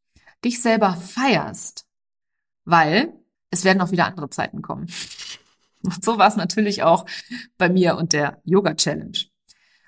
dich 0.43 0.61
selber 0.61 0.95
feierst, 0.95 1.85
weil 2.65 3.13
es 3.51 3.63
werden 3.63 3.81
auch 3.81 3.91
wieder 3.91 4.05
andere 4.05 4.29
Zeiten 4.29 4.61
kommen. 4.61 4.87
Und 5.83 6.03
so 6.03 6.17
war 6.17 6.27
es 6.27 6.35
natürlich 6.35 6.83
auch 6.83 7.05
bei 7.57 7.69
mir 7.69 7.95
und 7.95 8.13
der 8.13 8.41
Yoga 8.43 8.75
Challenge. 8.75 9.17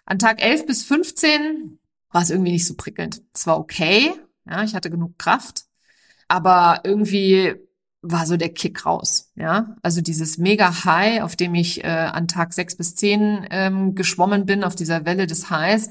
An 0.06 0.20
Tag 0.20 0.42
11 0.42 0.66
bis 0.66 0.84
15 0.84 1.80
war 2.12 2.22
es 2.22 2.30
irgendwie 2.30 2.52
nicht 2.52 2.66
so 2.66 2.76
prickelnd. 2.76 3.22
Es 3.34 3.46
war 3.48 3.60
okay, 3.60 4.14
ja, 4.50 4.64
ich 4.64 4.76
hatte 4.76 4.90
genug 4.90 5.18
Kraft, 5.18 5.66
aber 6.28 6.82
irgendwie 6.84 7.56
war 8.02 8.26
so 8.26 8.38
der 8.38 8.50
Kick 8.50 8.86
raus. 8.86 9.32
Ja, 9.36 9.76
also 9.84 10.02
dieses 10.02 10.38
mega 10.38 10.86
High, 10.86 11.22
auf 11.22 11.36
dem 11.36 11.54
ich 11.56 11.84
äh, 11.84 11.88
an 11.88 12.28
Tag 12.28 12.54
sechs 12.54 12.76
bis 12.76 12.96
zehn 12.96 13.46
ähm, 13.52 13.96
geschwommen 13.96 14.46
bin, 14.46 14.64
auf 14.64 14.76
dieser 14.76 15.06
Welle 15.06 15.28
des 15.28 15.50
Highs, 15.50 15.90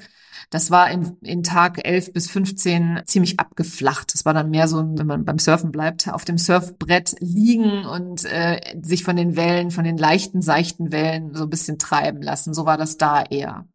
das 0.50 0.72
war 0.72 0.90
in, 0.90 1.16
in 1.22 1.44
Tag 1.44 1.86
elf 1.86 2.12
bis 2.12 2.28
15 2.28 3.02
ziemlich 3.04 3.38
abgeflacht. 3.38 4.12
Das 4.12 4.24
war 4.24 4.34
dann 4.34 4.50
mehr 4.50 4.66
so, 4.66 4.78
wenn 4.78 5.06
man 5.06 5.24
beim 5.24 5.38
Surfen 5.38 5.70
bleibt, 5.70 6.08
auf 6.08 6.24
dem 6.24 6.38
Surfbrett 6.38 7.14
liegen 7.20 7.84
und 7.86 8.24
äh, 8.24 8.60
sich 8.82 9.04
von 9.04 9.14
den 9.14 9.36
Wellen, 9.36 9.70
von 9.70 9.84
den 9.84 9.96
leichten, 9.96 10.42
seichten 10.42 10.90
Wellen 10.90 11.34
so 11.34 11.44
ein 11.44 11.50
bisschen 11.50 11.78
treiben 11.78 12.20
lassen. 12.20 12.52
So 12.52 12.66
war 12.66 12.76
das 12.76 12.96
da 12.96 13.22
eher. 13.22 13.66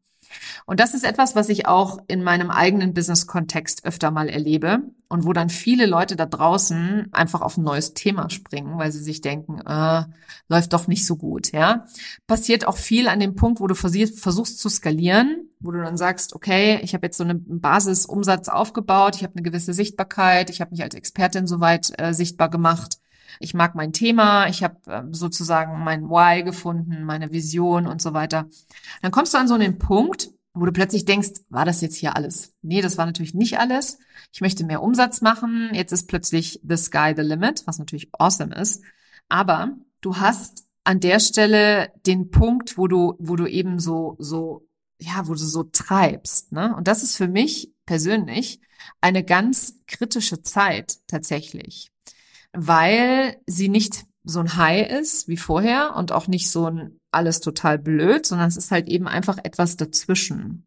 Und 0.65 0.79
das 0.79 0.93
ist 0.93 1.03
etwas, 1.03 1.35
was 1.35 1.49
ich 1.49 1.67
auch 1.67 1.99
in 2.07 2.23
meinem 2.23 2.49
eigenen 2.49 2.93
Business-Kontext 2.93 3.85
öfter 3.85 4.11
mal 4.11 4.29
erlebe 4.29 4.79
und 5.09 5.25
wo 5.25 5.33
dann 5.33 5.49
viele 5.49 5.85
Leute 5.85 6.15
da 6.15 6.25
draußen 6.25 7.07
einfach 7.11 7.41
auf 7.41 7.57
ein 7.57 7.63
neues 7.63 7.93
Thema 7.93 8.29
springen, 8.29 8.77
weil 8.77 8.91
sie 8.91 9.03
sich 9.03 9.21
denken, 9.21 9.59
äh, 9.61 10.03
läuft 10.49 10.73
doch 10.73 10.87
nicht 10.87 11.05
so 11.05 11.15
gut, 11.15 11.51
ja. 11.51 11.85
Passiert 12.27 12.67
auch 12.67 12.77
viel 12.77 13.07
an 13.07 13.19
dem 13.19 13.35
Punkt, 13.35 13.59
wo 13.59 13.67
du 13.67 13.75
versuchst 13.75 14.59
zu 14.59 14.69
skalieren, 14.69 15.49
wo 15.59 15.71
du 15.71 15.81
dann 15.81 15.97
sagst, 15.97 16.33
okay, 16.33 16.79
ich 16.81 16.93
habe 16.93 17.07
jetzt 17.07 17.17
so 17.17 17.23
eine 17.23 17.35
Basisumsatz 17.35 18.49
aufgebaut, 18.49 19.15
ich 19.15 19.23
habe 19.23 19.33
eine 19.35 19.43
gewisse 19.43 19.73
Sichtbarkeit, 19.73 20.49
ich 20.49 20.61
habe 20.61 20.71
mich 20.71 20.83
als 20.83 20.95
Expertin 20.95 21.47
soweit 21.47 21.91
äh, 21.97 22.13
sichtbar 22.13 22.49
gemacht 22.49 22.97
ich 23.39 23.53
mag 23.53 23.75
mein 23.75 23.93
Thema, 23.93 24.47
ich 24.47 24.63
habe 24.63 24.75
äh, 24.87 25.03
sozusagen 25.11 25.83
mein 25.83 26.09
Why 26.09 26.43
gefunden, 26.43 27.03
meine 27.03 27.31
Vision 27.31 27.87
und 27.87 28.01
so 28.01 28.13
weiter. 28.13 28.47
Dann 29.01 29.11
kommst 29.11 29.33
du 29.33 29.37
an 29.37 29.47
so 29.47 29.53
einen 29.53 29.77
Punkt, 29.77 30.29
wo 30.53 30.65
du 30.65 30.71
plötzlich 30.71 31.05
denkst, 31.05 31.41
war 31.49 31.65
das 31.65 31.81
jetzt 31.81 31.97
hier 31.97 32.15
alles? 32.15 32.53
Nee, 32.61 32.81
das 32.81 32.97
war 32.97 33.05
natürlich 33.05 33.33
nicht 33.33 33.59
alles. 33.59 33.99
Ich 34.31 34.41
möchte 34.41 34.65
mehr 34.65 34.81
Umsatz 34.81 35.21
machen. 35.21 35.69
Jetzt 35.73 35.91
ist 35.91 36.07
plötzlich 36.07 36.61
the 36.63 36.77
sky 36.77 37.13
the 37.15 37.23
limit, 37.23 37.67
was 37.67 37.77
natürlich 37.77 38.09
awesome 38.13 38.55
ist. 38.55 38.81
Aber 39.27 39.75
du 40.01 40.17
hast 40.17 40.65
an 40.85 41.01
der 41.01 41.19
Stelle 41.19 41.91
den 42.05 42.31
Punkt, 42.31 42.77
wo 42.77 42.87
du, 42.87 43.15
wo 43.19 43.35
du 43.35 43.47
eben 43.47 43.79
so, 43.79 44.15
so 44.19 44.65
ja, 44.99 45.27
wo 45.27 45.33
du 45.33 45.39
so 45.39 45.63
treibst, 45.63 46.51
ne? 46.51 46.73
Und 46.75 46.87
das 46.87 47.03
ist 47.03 47.17
für 47.17 47.27
mich 47.27 47.73
persönlich 47.85 48.61
eine 49.01 49.23
ganz 49.23 49.75
kritische 49.87 50.41
Zeit 50.41 50.99
tatsächlich, 51.07 51.91
weil 52.55 53.37
sie 53.45 53.69
nicht 53.69 54.05
so 54.23 54.39
ein 54.39 54.57
High 54.57 54.89
ist 54.89 55.27
wie 55.27 55.37
vorher 55.37 55.95
und 55.95 56.11
auch 56.11 56.27
nicht 56.27 56.49
so 56.49 56.69
ein 56.69 56.97
alles 57.11 57.39
total 57.39 57.79
blöd, 57.79 58.25
sondern 58.25 58.47
es 58.47 58.57
ist 58.57 58.71
halt 58.71 58.87
eben 58.87 59.07
einfach 59.07 59.37
etwas 59.43 59.77
dazwischen. 59.77 60.65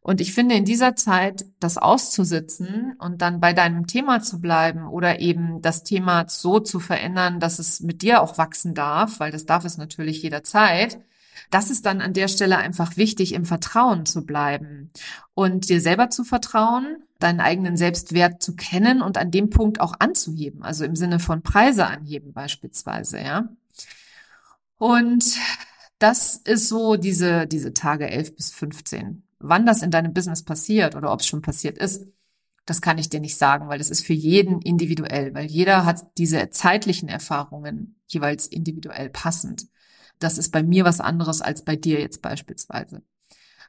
Und 0.00 0.20
ich 0.20 0.34
finde, 0.34 0.56
in 0.56 0.64
dieser 0.64 0.96
Zeit 0.96 1.44
das 1.60 1.78
auszusitzen 1.78 2.96
und 2.98 3.22
dann 3.22 3.40
bei 3.40 3.52
deinem 3.52 3.86
Thema 3.86 4.20
zu 4.20 4.40
bleiben 4.40 4.88
oder 4.88 5.20
eben 5.20 5.62
das 5.62 5.84
Thema 5.84 6.24
so 6.28 6.58
zu 6.58 6.80
verändern, 6.80 7.38
dass 7.38 7.60
es 7.60 7.80
mit 7.80 8.02
dir 8.02 8.20
auch 8.20 8.36
wachsen 8.36 8.74
darf, 8.74 9.20
weil 9.20 9.30
das 9.30 9.46
darf 9.46 9.64
es 9.64 9.78
natürlich 9.78 10.22
jederzeit, 10.22 10.98
das 11.50 11.70
ist 11.70 11.86
dann 11.86 12.00
an 12.00 12.14
der 12.14 12.28
Stelle 12.28 12.58
einfach 12.58 12.96
wichtig, 12.96 13.32
im 13.34 13.44
Vertrauen 13.44 14.06
zu 14.06 14.24
bleiben 14.24 14.90
und 15.34 15.68
dir 15.68 15.80
selber 15.80 16.10
zu 16.10 16.24
vertrauen, 16.24 16.96
deinen 17.22 17.40
eigenen 17.40 17.76
Selbstwert 17.76 18.42
zu 18.42 18.56
kennen 18.56 19.02
und 19.02 19.18
an 19.18 19.30
dem 19.30 19.50
Punkt 19.50 19.80
auch 19.80 19.94
anzuheben, 19.98 20.62
also 20.62 20.84
im 20.84 20.96
Sinne 20.96 21.18
von 21.18 21.42
Preise 21.42 21.86
anheben 21.86 22.32
beispielsweise, 22.32 23.20
ja. 23.20 23.48
Und 24.76 25.36
das 25.98 26.36
ist 26.36 26.68
so 26.68 26.96
diese, 26.96 27.46
diese 27.46 27.72
Tage 27.72 28.10
11 28.10 28.34
bis 28.34 28.52
15. 28.52 29.22
Wann 29.38 29.66
das 29.66 29.82
in 29.82 29.90
deinem 29.90 30.12
Business 30.12 30.42
passiert 30.42 30.96
oder 30.96 31.12
ob 31.12 31.20
es 31.20 31.26
schon 31.26 31.42
passiert 31.42 31.78
ist, 31.78 32.06
das 32.64 32.80
kann 32.80 32.98
ich 32.98 33.08
dir 33.08 33.20
nicht 33.20 33.36
sagen, 33.36 33.68
weil 33.68 33.78
das 33.78 33.90
ist 33.90 34.04
für 34.04 34.12
jeden 34.12 34.60
individuell, 34.60 35.34
weil 35.34 35.46
jeder 35.46 35.84
hat 35.84 36.16
diese 36.18 36.50
zeitlichen 36.50 37.08
Erfahrungen 37.08 38.00
jeweils 38.06 38.46
individuell 38.46 39.10
passend. 39.10 39.66
Das 40.18 40.38
ist 40.38 40.50
bei 40.50 40.62
mir 40.62 40.84
was 40.84 41.00
anderes 41.00 41.42
als 41.42 41.64
bei 41.64 41.74
dir 41.74 42.00
jetzt 42.00 42.22
beispielsweise. 42.22 43.02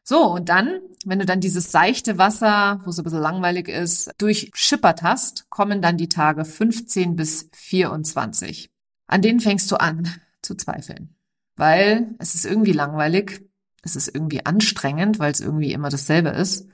So, 0.05 0.33
und 0.33 0.49
dann, 0.49 0.81
wenn 1.05 1.19
du 1.19 1.25
dann 1.25 1.39
dieses 1.39 1.71
seichte 1.71 2.17
Wasser, 2.17 2.81
wo 2.83 2.89
es 2.89 2.97
ein 2.97 3.05
bisschen 3.05 3.21
langweilig 3.21 3.69
ist, 3.69 4.11
durchschippert 4.17 5.01
hast, 5.01 5.49
kommen 5.49 5.81
dann 5.81 5.97
die 5.97 6.09
Tage 6.09 6.43
15 6.43 7.15
bis 7.15 7.49
24. 7.53 8.69
An 9.07 9.21
denen 9.21 9.39
fängst 9.39 9.71
du 9.71 9.77
an 9.77 10.09
zu 10.41 10.55
zweifeln, 10.55 11.15
weil 11.55 12.15
es 12.19 12.35
ist 12.35 12.45
irgendwie 12.45 12.73
langweilig, 12.73 13.45
es 13.81 13.95
ist 13.95 14.13
irgendwie 14.13 14.45
anstrengend, 14.45 15.19
weil 15.19 15.31
es 15.31 15.39
irgendwie 15.39 15.71
immer 15.71 15.89
dasselbe 15.89 16.29
ist. 16.29 16.67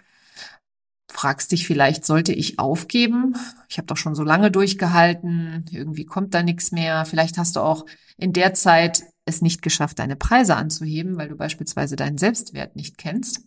Fragst 1.08 1.52
dich 1.52 1.68
vielleicht, 1.68 2.06
sollte 2.06 2.34
ich 2.34 2.58
aufgeben? 2.60 3.36
Ich 3.68 3.78
habe 3.78 3.88
doch 3.88 3.98
schon 3.98 4.15
so 4.15 4.24
lange 4.24 4.50
durchgehalten, 4.50 5.65
irgendwie 5.72 6.06
kommt 6.06 6.34
da 6.34 6.42
nichts 6.42 6.72
mehr. 6.72 7.06
Vielleicht 7.06 7.38
hast 7.38 7.56
du 7.56 7.62
auch 7.62 7.86
in 8.18 8.34
der 8.34 8.54
Zeit 8.56 9.04
es 9.30 9.42
nicht 9.42 9.62
geschafft, 9.62 10.00
deine 10.00 10.15
Preise 10.15 10.56
anzuheben, 10.56 11.18
weil 11.18 11.30
du 11.30 11.36
beispielsweise 11.36 11.96
deinen 11.96 12.18
Selbstwert 12.18 12.76
nicht 12.76 12.98
kennst. 12.98 13.42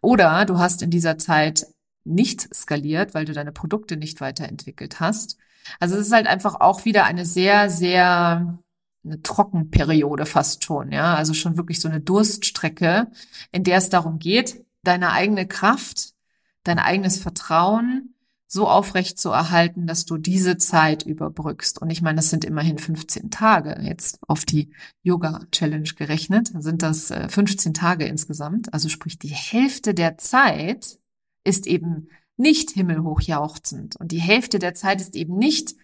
Oder 0.00 0.44
du 0.44 0.58
hast 0.58 0.82
in 0.82 0.90
dieser 0.90 1.18
Zeit 1.18 1.66
nicht 2.04 2.54
skaliert, 2.54 3.14
weil 3.14 3.24
du 3.24 3.32
deine 3.32 3.52
Produkte 3.52 3.96
nicht 3.96 4.20
weiterentwickelt 4.20 5.00
hast. 5.00 5.38
Also 5.78 5.96
es 5.96 6.08
ist 6.08 6.12
halt 6.12 6.26
einfach 6.26 6.60
auch 6.60 6.84
wieder 6.84 7.04
eine 7.04 7.24
sehr, 7.24 7.70
sehr 7.70 8.58
eine 9.04 9.22
Trockenperiode 9.22 10.26
fast 10.26 10.64
schon, 10.64 10.92
ja, 10.92 11.14
also 11.14 11.34
schon 11.34 11.56
wirklich 11.56 11.80
so 11.80 11.88
eine 11.88 12.00
Durststrecke, 12.00 13.10
in 13.50 13.64
der 13.64 13.78
es 13.78 13.88
darum 13.88 14.18
geht, 14.18 14.64
deine 14.84 15.10
eigene 15.10 15.46
Kraft, 15.46 16.14
dein 16.62 16.78
eigenes 16.78 17.18
Vertrauen 17.18 18.14
so 18.52 18.68
aufrecht 18.68 19.18
zu 19.18 19.30
erhalten, 19.30 19.86
dass 19.86 20.04
du 20.04 20.18
diese 20.18 20.58
Zeit 20.58 21.04
überbrückst. 21.04 21.80
Und 21.80 21.88
ich 21.88 22.02
meine, 22.02 22.16
das 22.16 22.28
sind 22.28 22.44
immerhin 22.44 22.76
15 22.76 23.30
Tage. 23.30 23.80
Jetzt 23.80 24.18
auf 24.28 24.44
die 24.44 24.74
Yoga-Challenge 25.02 25.88
gerechnet 25.96 26.52
sind 26.58 26.82
das 26.82 27.10
15 27.28 27.70
äh, 27.70 27.72
Tage 27.72 28.04
insgesamt. 28.04 28.74
Also 28.74 28.90
sprich, 28.90 29.18
die 29.18 29.28
Hälfte 29.28 29.94
der 29.94 30.18
Zeit 30.18 30.98
ist 31.44 31.66
eben 31.66 32.08
nicht 32.36 32.72
himmelhoch 32.72 33.22
jauchzend. 33.22 33.96
Und 33.96 34.12
die 34.12 34.20
Hälfte 34.20 34.58
der 34.58 34.74
Zeit 34.74 35.00
ist 35.00 35.16
eben 35.16 35.38
nicht 35.38 35.74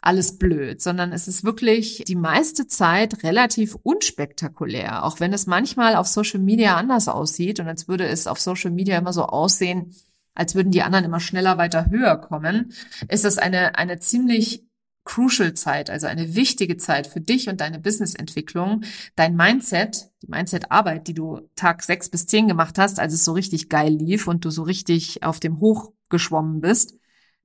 alles 0.00 0.38
blöd, 0.38 0.80
sondern 0.80 1.10
es 1.10 1.26
ist 1.26 1.42
wirklich 1.42 2.04
die 2.06 2.14
meiste 2.14 2.68
Zeit 2.68 3.24
relativ 3.24 3.74
unspektakulär, 3.82 5.04
auch 5.04 5.18
wenn 5.18 5.32
es 5.32 5.48
manchmal 5.48 5.96
auf 5.96 6.06
Social 6.06 6.38
Media 6.38 6.76
anders 6.76 7.08
aussieht 7.08 7.58
und 7.58 7.66
als 7.66 7.88
würde 7.88 8.06
es 8.06 8.28
auf 8.28 8.38
Social 8.38 8.70
Media 8.70 8.96
immer 8.96 9.12
so 9.12 9.24
aussehen, 9.24 9.92
als 10.34 10.54
würden 10.54 10.72
die 10.72 10.82
anderen 10.82 11.04
immer 11.04 11.20
schneller 11.20 11.58
weiter 11.58 11.90
höher 11.90 12.16
kommen, 12.16 12.72
ist 13.08 13.24
das 13.24 13.38
eine, 13.38 13.76
eine 13.76 13.98
ziemlich 13.98 14.64
crucial 15.04 15.54
Zeit, 15.54 15.90
also 15.90 16.06
eine 16.06 16.34
wichtige 16.34 16.76
Zeit 16.76 17.06
für 17.06 17.20
dich 17.20 17.48
und 17.48 17.60
deine 17.60 17.80
Businessentwicklung, 17.80 18.82
dein 19.16 19.34
Mindset, 19.34 20.10
die 20.22 20.28
Mindset-Arbeit, 20.28 21.08
die 21.08 21.14
du 21.14 21.48
Tag 21.56 21.82
sechs 21.82 22.08
bis 22.10 22.26
zehn 22.26 22.46
gemacht 22.46 22.78
hast, 22.78 23.00
als 23.00 23.14
es 23.14 23.24
so 23.24 23.32
richtig 23.32 23.68
geil 23.68 23.92
lief 23.92 24.28
und 24.28 24.44
du 24.44 24.50
so 24.50 24.62
richtig 24.62 25.22
auf 25.22 25.40
dem 25.40 25.58
Hoch 25.58 25.92
geschwommen 26.10 26.60
bist, 26.60 26.94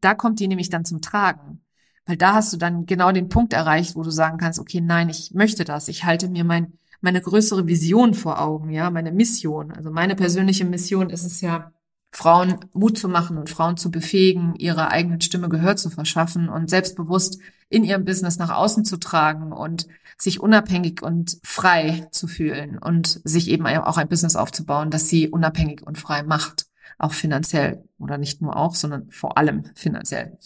da 0.02 0.14
kommt 0.14 0.40
die 0.40 0.48
nämlich 0.48 0.70
dann 0.70 0.86
zum 0.86 1.02
Tragen. 1.02 1.62
Weil 2.06 2.18
da 2.18 2.36
hast 2.36 2.54
du 2.54 2.58
dann 2.58 2.86
genau 2.86 3.12
den 3.12 3.30
Punkt 3.30 3.54
erreicht, 3.54 3.96
wo 3.96 4.04
du 4.04 4.12
sagen 4.12 4.38
kannst, 4.38 4.60
okay, 4.60 4.80
nein, 4.80 5.10
ich 5.10 5.32
möchte 5.34 5.64
das. 5.64 5.88
Ich 5.88 6.04
halte 6.04 6.30
mir 6.30 6.44
mein, 6.44 6.78
meine 7.02 7.20
größere 7.20 7.66
Vision 7.66 8.14
vor 8.14 8.40
Augen, 8.40 8.70
ja, 8.70 8.92
meine 8.92 9.12
Mission. 9.12 9.72
Also 9.72 9.90
meine 9.90 10.16
persönliche 10.16 10.66
Mission 10.66 11.10
ist 11.10 11.24
es 11.24 11.42
ja, 11.42 11.72
Frauen 12.16 12.60
Mut 12.72 12.98
zu 12.98 13.10
machen 13.10 13.38
und 13.38 13.50
Frauen 13.50 13.76
zu 13.76 13.92
befähigen, 13.92 14.56
ihrer 14.56 14.90
eigenen 14.90 15.20
Stimme 15.20 15.50
Gehör 15.50 15.76
zu 15.76 15.90
verschaffen 15.90 16.48
und 16.48 16.70
selbstbewusst 16.70 17.40
in 17.68 17.84
ihrem 17.84 18.06
Business 18.06 18.38
nach 18.38 18.52
außen 18.52 18.86
zu 18.86 18.96
tragen 18.98 19.52
und 19.52 19.88
sich 20.18 20.40
unabhängig 20.40 21.02
und 21.02 21.38
frei 21.44 22.08
zu 22.12 22.28
fühlen 22.28 22.78
und 22.78 23.20
sich 23.26 23.50
eben 23.50 23.68
auch 23.68 23.98
ein 23.98 24.08
Business 24.08 24.38
aufzubauen, 24.38 24.92
das 24.92 25.10
sie 25.10 25.28
unabhängig 25.28 25.86
und 25.86 25.98
frei 25.98 26.24
macht 26.24 26.68
auch 26.98 27.12
finanziell 27.12 27.84
oder 28.00 28.18
nicht 28.18 28.42
nur 28.42 28.56
auch, 28.56 28.76
sondern 28.76 29.12
vor 29.12 29.38
allem 29.38 29.66
finanziell. 29.76 30.38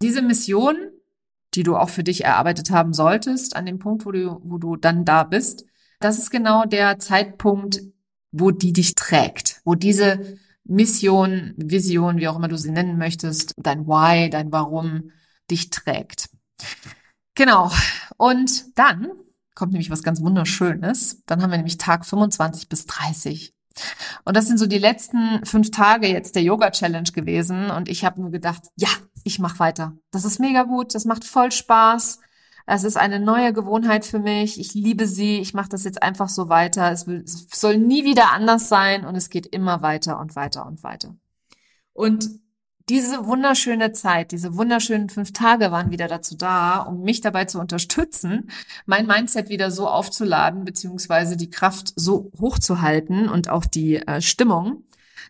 Diese 0.00 0.22
Mission, 0.22 0.76
die 1.52 1.62
du 1.62 1.76
auch 1.76 1.90
für 1.90 2.04
dich 2.04 2.24
erarbeitet 2.24 2.70
haben 2.70 2.94
solltest, 2.94 3.54
an 3.54 3.66
dem 3.66 3.78
Punkt, 3.78 4.06
wo 4.06 4.12
du, 4.12 4.40
wo 4.44 4.56
du 4.56 4.76
dann 4.76 5.04
da 5.04 5.24
bist, 5.24 5.66
das 6.00 6.16
ist 6.16 6.30
genau 6.30 6.64
der 6.64 6.98
Zeitpunkt, 6.98 7.82
wo 8.30 8.50
die 8.50 8.72
dich 8.72 8.94
trägt, 8.94 9.60
wo 9.66 9.74
diese 9.74 10.38
Mission, 10.64 11.54
Vision, 11.56 12.18
wie 12.18 12.28
auch 12.28 12.36
immer 12.36 12.48
du 12.48 12.56
sie 12.56 12.70
nennen 12.70 12.98
möchtest, 12.98 13.54
dein 13.56 13.86
Why, 13.86 14.30
dein 14.30 14.52
Warum 14.52 15.10
dich 15.50 15.70
trägt. 15.70 16.30
Genau. 17.34 17.70
Und 18.16 18.78
dann 18.78 19.10
kommt 19.54 19.72
nämlich 19.72 19.90
was 19.90 20.02
ganz 20.02 20.20
Wunderschönes. 20.20 21.22
Dann 21.26 21.42
haben 21.42 21.50
wir 21.50 21.56
nämlich 21.56 21.78
Tag 21.78 22.06
25 22.06 22.68
bis 22.68 22.86
30. 22.86 23.54
Und 24.24 24.36
das 24.36 24.46
sind 24.46 24.58
so 24.58 24.66
die 24.66 24.78
letzten 24.78 25.44
fünf 25.44 25.70
Tage 25.70 26.06
jetzt 26.06 26.34
der 26.34 26.42
Yoga 26.42 26.70
Challenge 26.70 27.10
gewesen. 27.10 27.70
Und 27.70 27.88
ich 27.88 28.04
habe 28.04 28.20
nur 28.20 28.30
gedacht, 28.30 28.62
ja, 28.76 28.88
ich 29.24 29.38
mache 29.38 29.58
weiter. 29.58 29.96
Das 30.10 30.24
ist 30.24 30.38
mega 30.38 30.64
gut, 30.64 30.94
das 30.94 31.04
macht 31.04 31.24
voll 31.24 31.52
Spaß. 31.52 32.20
Es 32.66 32.84
ist 32.84 32.96
eine 32.96 33.20
neue 33.20 33.52
Gewohnheit 33.52 34.04
für 34.04 34.18
mich. 34.18 34.58
Ich 34.60 34.74
liebe 34.74 35.06
sie. 35.06 35.38
Ich 35.38 35.54
mache 35.54 35.68
das 35.68 35.84
jetzt 35.84 36.02
einfach 36.02 36.28
so 36.28 36.48
weiter. 36.48 36.90
Es, 36.90 37.06
will, 37.06 37.22
es 37.24 37.46
soll 37.52 37.78
nie 37.78 38.04
wieder 38.04 38.32
anders 38.32 38.68
sein 38.68 39.04
und 39.04 39.16
es 39.16 39.30
geht 39.30 39.46
immer 39.46 39.82
weiter 39.82 40.20
und 40.20 40.36
weiter 40.36 40.66
und 40.66 40.82
weiter. 40.82 41.16
Und 41.92 42.28
diese 42.88 43.26
wunderschöne 43.26 43.92
Zeit, 43.92 44.32
diese 44.32 44.56
wunderschönen 44.56 45.08
fünf 45.08 45.32
Tage 45.32 45.70
waren 45.70 45.90
wieder 45.90 46.08
dazu 46.08 46.36
da, 46.36 46.78
um 46.80 47.02
mich 47.02 47.20
dabei 47.20 47.44
zu 47.44 47.60
unterstützen, 47.60 48.50
mein 48.86 49.06
Mindset 49.06 49.48
wieder 49.48 49.70
so 49.70 49.88
aufzuladen, 49.88 50.64
beziehungsweise 50.64 51.36
die 51.36 51.50
Kraft 51.50 51.92
so 51.94 52.30
hochzuhalten 52.40 53.28
und 53.28 53.48
auch 53.48 53.66
die 53.66 53.96
äh, 53.96 54.20
Stimmung, 54.20 54.84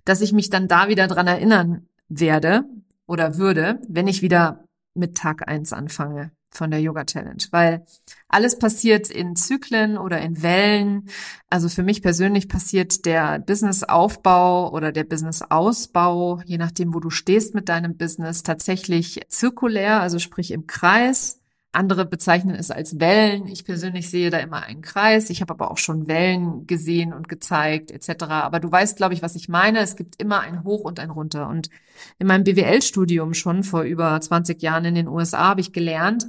dass 0.05 0.23
ich 0.23 0.33
mich 0.33 0.49
dann 0.49 0.67
da 0.67 0.89
wieder 0.89 1.07
dran 1.09 1.27
erinnern 1.27 1.87
werde 2.09 2.65
oder 3.07 3.37
würde, 3.37 3.81
wenn 3.89 4.09
ich 4.09 4.23
wieder 4.23 4.65
mit 4.95 5.17
Tag 5.17 5.47
eins 5.49 5.73
anfange 5.73 6.33
von 6.53 6.71
der 6.71 6.81
Yoga 6.81 7.05
Challenge, 7.05 7.43
weil 7.51 7.85
alles 8.29 8.59
passiert 8.59 9.11
in 9.11 9.37
Zyklen 9.37 9.99
oder 9.99 10.21
in 10.21 10.43
Wellen. 10.43 11.09
Also 11.51 11.69
für 11.69 11.83
mich 11.83 12.03
persönlich 12.03 12.49
passiert 12.49 13.05
der 13.05 13.39
Businessaufbau 13.41 14.73
oder 14.73 14.93
der 14.93 15.05
Businessausbau, 15.05 16.41
je 16.45 16.59
nachdem, 16.59 16.95
wo 16.95 17.01
du 17.01 17.11
stehst 17.11 17.55
mit 17.55 17.69
deinem 17.69 17.97
Business, 17.97 18.43
tatsächlich 18.43 19.21
zirkulär, 19.29 20.01
also 20.01 20.19
sprich 20.19 20.51
im 20.51 20.67
Kreis. 20.67 21.39
Andere 21.75 22.05
bezeichnen 22.05 22.55
es 22.55 22.71
als 22.71 23.01
Wellen. 23.01 23.47
Ich 23.47 23.65
persönlich 23.65 24.11
sehe 24.11 24.29
da 24.29 24.39
immer 24.39 24.63
einen 24.63 24.83
Kreis. 24.83 25.31
Ich 25.31 25.41
habe 25.41 25.55
aber 25.55 25.71
auch 25.71 25.79
schon 25.79 26.07
Wellen 26.07 26.67
gesehen 26.67 27.15
und 27.15 27.31
gezeigt 27.31 27.91
etc. 27.91 28.25
Aber 28.25 28.61
du 28.61 28.71
weißt, 28.71 28.99
glaube 28.99 29.15
ich, 29.15 29.23
was 29.23 29.37
ich 29.37 29.49
meine. 29.49 29.79
Es 29.79 29.97
gibt 29.97 30.21
immer 30.21 30.41
ein 30.41 30.65
Hoch 30.65 30.83
und 30.83 31.01
ein 31.01 31.09
Runter. 31.09 31.49
Und 31.49 31.71
in 32.19 32.27
meinem 32.27 32.45
BWL-Studium 32.45 33.33
schon 33.33 33.63
vor 33.63 33.83
über 33.83 34.21
20 34.21 34.61
Jahren 34.63 34.85
in 34.85 34.95
den 34.95 35.09
USA 35.09 35.49
habe 35.49 35.63
ich 35.63 35.73
gelernt, 35.73 36.27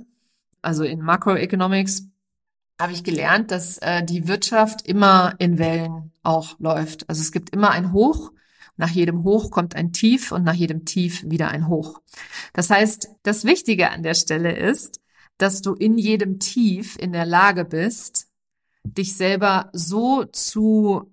also 0.63 0.84
in 0.84 1.02
Macroeconomics, 1.02 2.08
habe 2.80 2.93
ich 2.93 3.04
gelernt, 3.04 3.52
dass 3.52 3.78
äh, 3.78 4.04
die 4.04 4.28
Wirtschaft 4.28 4.88
immer 4.88 5.36
in 5.38 5.60
Wellen 5.60 6.12
auch 6.23 6.60
läuft. 6.60 7.08
Also 7.08 7.21
es 7.21 7.32
gibt 7.32 7.52
immer 7.52 7.69
ein 7.69 7.93
Hoch, 7.93 8.32
nach 8.76 8.89
jedem 8.89 9.23
Hoch 9.23 9.52
kommt 9.52 9.76
ein 9.76 9.93
Tief 9.93 10.32
und 10.32 10.43
nach 10.43 10.54
jedem 10.54 10.86
Tief 10.86 11.23
wieder 11.30 11.49
ein 11.49 11.67
Hoch. 11.67 12.02
Das 12.54 12.69
heißt, 12.69 13.10
das 13.21 13.45
Wichtige 13.45 13.91
an 13.91 14.02
der 14.04 14.15
Stelle 14.15 14.56
ist, 14.56 14.99
dass 15.38 15.62
du 15.62 15.73
in 15.73 15.97
jedem 15.97 16.39
Tief 16.39 16.97
in 16.97 17.12
der 17.12 17.26
Lage 17.26 17.65
bist, 17.65 18.28
dich 18.84 19.15
selber 19.15 19.69
so 19.73 20.26
zu 20.26 21.12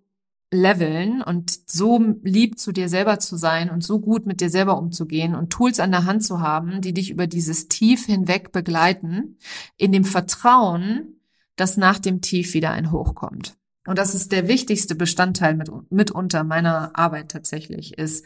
leveln 0.52 1.22
und 1.22 1.70
so 1.70 2.00
lieb 2.22 2.58
zu 2.58 2.72
dir 2.72 2.88
selber 2.88 3.20
zu 3.20 3.36
sein 3.36 3.70
und 3.70 3.84
so 3.84 4.00
gut 4.00 4.26
mit 4.26 4.40
dir 4.40 4.50
selber 4.50 4.78
umzugehen 4.78 5.34
und 5.34 5.50
Tools 5.50 5.78
an 5.78 5.92
der 5.92 6.04
Hand 6.04 6.24
zu 6.24 6.40
haben, 6.40 6.80
die 6.80 6.92
dich 6.92 7.10
über 7.10 7.26
dieses 7.26 7.68
Tief 7.68 8.06
hinweg 8.06 8.50
begleiten, 8.50 9.38
in 9.76 9.92
dem 9.92 10.04
Vertrauen, 10.04 11.20
dass 11.56 11.76
nach 11.76 11.98
dem 11.98 12.20
Tief 12.20 12.54
wieder 12.54 12.70
ein 12.72 12.90
Hoch 12.90 13.14
kommt. 13.14 13.56
Und 13.86 13.98
das 13.98 14.14
ist 14.14 14.32
der 14.32 14.48
wichtigste 14.48 14.94
Bestandteil 14.94 15.54
mit, 15.54 15.70
mitunter 15.90 16.44
meiner 16.44 16.98
Arbeit 16.98 17.30
tatsächlich, 17.30 17.96
ist 17.96 18.24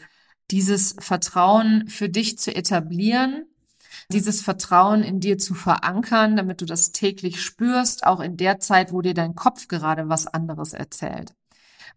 dieses 0.51 0.95
Vertrauen 0.99 1.87
für 1.87 2.09
dich 2.09 2.37
zu 2.37 2.55
etablieren, 2.55 3.45
dieses 4.11 4.41
Vertrauen 4.41 5.03
in 5.03 5.19
dir 5.19 5.37
zu 5.37 5.53
verankern, 5.53 6.35
damit 6.35 6.61
du 6.61 6.65
das 6.65 6.91
täglich 6.91 7.41
spürst, 7.41 8.05
auch 8.05 8.19
in 8.19 8.37
der 8.37 8.59
Zeit, 8.59 8.91
wo 8.91 9.01
dir 9.01 9.13
dein 9.13 9.35
Kopf 9.35 9.67
gerade 9.67 10.09
was 10.09 10.27
anderes 10.27 10.73
erzählt. 10.73 11.33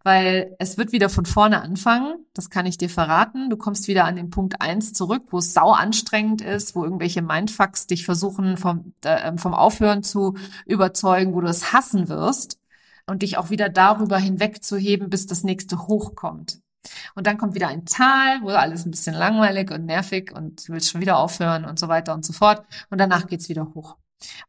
Weil 0.03 0.55
es 0.59 0.77
wird 0.77 0.91
wieder 0.91 1.09
von 1.09 1.25
vorne 1.25 1.61
anfangen, 1.61 2.25
das 2.33 2.49
kann 2.49 2.65
ich 2.65 2.77
dir 2.77 2.89
verraten. 2.89 3.49
Du 3.49 3.57
kommst 3.57 3.87
wieder 3.87 4.05
an 4.05 4.15
den 4.15 4.29
Punkt 4.29 4.61
eins 4.61 4.93
zurück, 4.93 5.23
wo 5.29 5.39
es 5.39 5.53
sau 5.53 5.71
anstrengend 5.71 6.41
ist, 6.41 6.75
wo 6.75 6.83
irgendwelche 6.83 7.21
Mindfucks 7.21 7.87
dich 7.87 8.05
versuchen 8.05 8.55
vom, 8.57 8.93
äh, 9.03 9.35
vom 9.37 9.53
Aufhören 9.53 10.03
zu 10.03 10.35
überzeugen, 10.65 11.33
wo 11.33 11.41
du 11.41 11.47
es 11.47 11.73
hassen 11.73 12.07
wirst 12.07 12.59
und 13.07 13.23
dich 13.23 13.37
auch 13.37 13.49
wieder 13.49 13.69
darüber 13.69 14.17
hinwegzuheben, 14.17 15.09
bis 15.09 15.25
das 15.25 15.43
nächste 15.43 15.87
hochkommt. 15.87 16.61
Und 17.15 17.27
dann 17.27 17.37
kommt 17.37 17.55
wieder 17.55 17.67
ein 17.67 17.85
Tal, 17.85 18.41
wo 18.41 18.49
alles 18.49 18.85
ein 18.85 18.91
bisschen 18.91 19.15
langweilig 19.15 19.71
und 19.71 19.85
nervig 19.85 20.31
und 20.33 20.67
du 20.67 20.73
willst 20.73 20.89
schon 20.89 21.01
wieder 21.01 21.17
aufhören 21.17 21.65
und 21.65 21.77
so 21.77 21.87
weiter 21.87 22.13
und 22.13 22.25
so 22.25 22.33
fort. 22.33 22.65
Und 22.89 22.99
danach 22.99 23.27
geht's 23.27 23.49
wieder 23.49 23.73
hoch. 23.73 23.97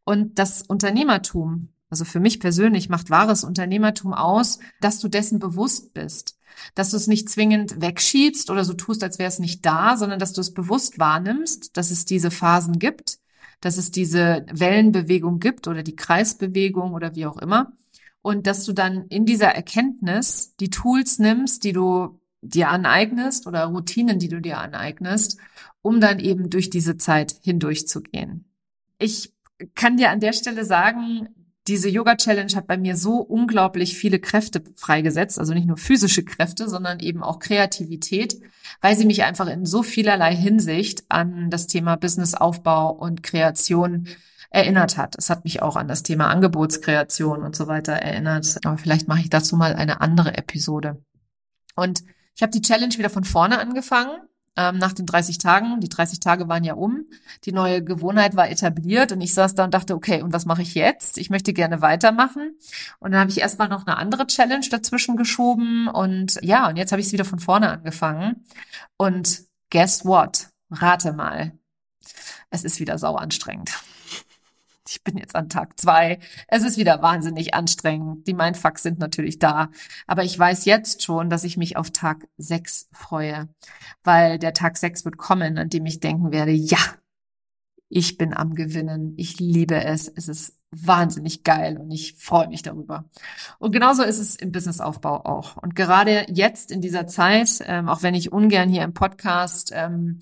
Und 0.04 0.38
das 0.38 0.62
Unternehmertum, 0.62 1.70
also 1.90 2.04
für 2.04 2.20
mich 2.20 2.40
persönlich 2.40 2.88
macht 2.88 3.10
wahres 3.10 3.44
Unternehmertum 3.44 4.14
aus, 4.14 4.60
dass 4.80 5.00
du 5.00 5.08
dessen 5.08 5.40
bewusst 5.40 5.92
bist. 5.92 6.38
Dass 6.74 6.90
du 6.90 6.96
es 6.96 7.06
nicht 7.06 7.28
zwingend 7.28 7.80
wegschiebst 7.80 8.50
oder 8.50 8.64
so 8.64 8.74
tust, 8.74 9.02
als 9.02 9.18
wäre 9.18 9.28
es 9.28 9.38
nicht 9.38 9.66
da, 9.66 9.96
sondern 9.96 10.18
dass 10.18 10.32
du 10.32 10.40
es 10.40 10.54
bewusst 10.54 10.98
wahrnimmst, 10.98 11.76
dass 11.76 11.90
es 11.90 12.04
diese 12.04 12.30
Phasen 12.30 12.78
gibt, 12.78 13.18
dass 13.60 13.76
es 13.76 13.90
diese 13.90 14.46
Wellenbewegung 14.50 15.40
gibt 15.40 15.68
oder 15.68 15.82
die 15.82 15.96
Kreisbewegung 15.96 16.92
oder 16.92 17.14
wie 17.14 17.26
auch 17.26 17.38
immer. 17.38 17.72
Und 18.22 18.46
dass 18.46 18.64
du 18.64 18.72
dann 18.72 19.06
in 19.08 19.26
dieser 19.26 19.48
Erkenntnis 19.48 20.54
die 20.60 20.70
Tools 20.70 21.18
nimmst, 21.18 21.64
die 21.64 21.72
du 21.72 22.20
dir 22.42 22.68
aneignest 22.68 23.46
oder 23.46 23.64
Routinen, 23.64 24.18
die 24.18 24.28
du 24.28 24.40
dir 24.40 24.58
aneignest, 24.58 25.38
um 25.82 26.00
dann 26.00 26.18
eben 26.18 26.50
durch 26.50 26.70
diese 26.70 26.96
Zeit 26.96 27.34
hindurchzugehen. 27.42 28.44
Ich 28.98 29.34
kann 29.74 29.96
dir 29.96 30.10
an 30.10 30.20
der 30.20 30.32
Stelle 30.32 30.64
sagen, 30.64 31.28
diese 31.70 31.88
Yoga 31.88 32.16
Challenge 32.16 32.52
hat 32.56 32.66
bei 32.66 32.76
mir 32.76 32.96
so 32.96 33.18
unglaublich 33.18 33.96
viele 33.96 34.18
Kräfte 34.18 34.62
freigesetzt, 34.74 35.38
also 35.38 35.54
nicht 35.54 35.68
nur 35.68 35.76
physische 35.76 36.24
Kräfte, 36.24 36.68
sondern 36.68 36.98
eben 36.98 37.22
auch 37.22 37.38
Kreativität, 37.38 38.40
weil 38.80 38.96
sie 38.96 39.06
mich 39.06 39.22
einfach 39.22 39.46
in 39.46 39.64
so 39.64 39.84
vielerlei 39.84 40.34
Hinsicht 40.34 41.04
an 41.08 41.48
das 41.48 41.68
Thema 41.68 41.94
Businessaufbau 41.94 42.90
und 42.90 43.22
Kreation 43.22 44.08
erinnert 44.50 44.96
hat. 44.96 45.14
Es 45.16 45.30
hat 45.30 45.44
mich 45.44 45.62
auch 45.62 45.76
an 45.76 45.86
das 45.86 46.02
Thema 46.02 46.28
Angebotskreation 46.28 47.44
und 47.44 47.54
so 47.54 47.68
weiter 47.68 47.92
erinnert. 47.92 48.58
Aber 48.64 48.76
vielleicht 48.76 49.06
mache 49.06 49.20
ich 49.20 49.30
dazu 49.30 49.54
mal 49.54 49.74
eine 49.74 50.00
andere 50.00 50.36
Episode. 50.36 51.00
Und 51.76 52.02
ich 52.34 52.42
habe 52.42 52.50
die 52.50 52.62
Challenge 52.62 52.98
wieder 52.98 53.10
von 53.10 53.22
vorne 53.22 53.60
angefangen, 53.60 54.10
ähm, 54.56 54.78
nach 54.78 54.92
den 54.92 55.06
30 55.06 55.38
Tagen. 55.38 55.80
Die 55.80 55.88
30 55.88 56.20
Tage 56.20 56.48
waren 56.48 56.64
ja 56.64 56.74
um. 56.74 57.06
Die 57.44 57.52
neue 57.52 57.82
Gewohnheit 57.82 58.36
war 58.36 58.50
etabliert 58.50 59.12
und 59.12 59.20
ich 59.20 59.34
saß 59.34 59.54
da 59.54 59.64
und 59.64 59.74
dachte, 59.74 59.94
okay, 59.94 60.22
und 60.22 60.32
was 60.32 60.46
mache 60.46 60.62
ich 60.62 60.74
jetzt? 60.74 61.18
Ich 61.18 61.30
möchte 61.30 61.52
gerne 61.52 61.80
weitermachen. 61.80 62.56
Und 62.98 63.12
dann 63.12 63.20
habe 63.20 63.30
ich 63.30 63.40
erstmal 63.40 63.68
noch 63.68 63.86
eine 63.86 63.96
andere 63.96 64.26
Challenge 64.26 64.66
dazwischen 64.70 65.16
geschoben 65.16 65.88
und 65.88 66.38
ja, 66.42 66.68
und 66.68 66.76
jetzt 66.76 66.92
habe 66.92 67.00
ich 67.00 67.08
es 67.08 67.12
wieder 67.12 67.24
von 67.24 67.38
vorne 67.38 67.70
angefangen. 67.70 68.44
Und 68.96 69.42
guess 69.70 70.04
what? 70.04 70.48
Rate 70.70 71.12
mal. 71.12 71.52
Es 72.50 72.64
ist 72.64 72.80
wieder 72.80 72.98
sau 72.98 73.16
anstrengend. 73.16 73.70
Ich 74.90 75.04
bin 75.04 75.16
jetzt 75.16 75.36
an 75.36 75.48
Tag 75.48 75.78
zwei. 75.78 76.18
Es 76.48 76.64
ist 76.64 76.76
wieder 76.76 77.00
wahnsinnig 77.00 77.54
anstrengend. 77.54 78.26
Die 78.26 78.34
Mindfucks 78.34 78.82
sind 78.82 78.98
natürlich 78.98 79.38
da. 79.38 79.70
Aber 80.08 80.24
ich 80.24 80.36
weiß 80.36 80.64
jetzt 80.64 81.04
schon, 81.04 81.30
dass 81.30 81.44
ich 81.44 81.56
mich 81.56 81.76
auf 81.76 81.92
Tag 81.92 82.26
sechs 82.38 82.88
freue. 82.92 83.48
Weil 84.02 84.40
der 84.40 84.52
Tag 84.52 84.76
sechs 84.76 85.04
wird 85.04 85.16
kommen, 85.16 85.58
an 85.58 85.68
dem 85.68 85.86
ich 85.86 86.00
denken 86.00 86.32
werde, 86.32 86.50
ja, 86.50 86.78
ich 87.88 88.18
bin 88.18 88.34
am 88.34 88.54
Gewinnen. 88.54 89.14
Ich 89.16 89.38
liebe 89.38 89.76
es. 89.84 90.08
Es 90.08 90.26
ist 90.26 90.56
wahnsinnig 90.72 91.44
geil 91.44 91.78
und 91.78 91.90
ich 91.92 92.14
freue 92.16 92.48
mich 92.48 92.62
darüber. 92.62 93.04
Und 93.60 93.70
genauso 93.70 94.02
ist 94.02 94.18
es 94.18 94.34
im 94.34 94.50
Businessaufbau 94.50 95.24
auch. 95.24 95.56
Und 95.56 95.76
gerade 95.76 96.26
jetzt 96.28 96.72
in 96.72 96.80
dieser 96.80 97.06
Zeit, 97.06 97.60
ähm, 97.66 97.88
auch 97.88 98.02
wenn 98.02 98.14
ich 98.14 98.32
ungern 98.32 98.68
hier 98.68 98.82
im 98.82 98.94
Podcast 98.94 99.70
ähm, 99.72 100.18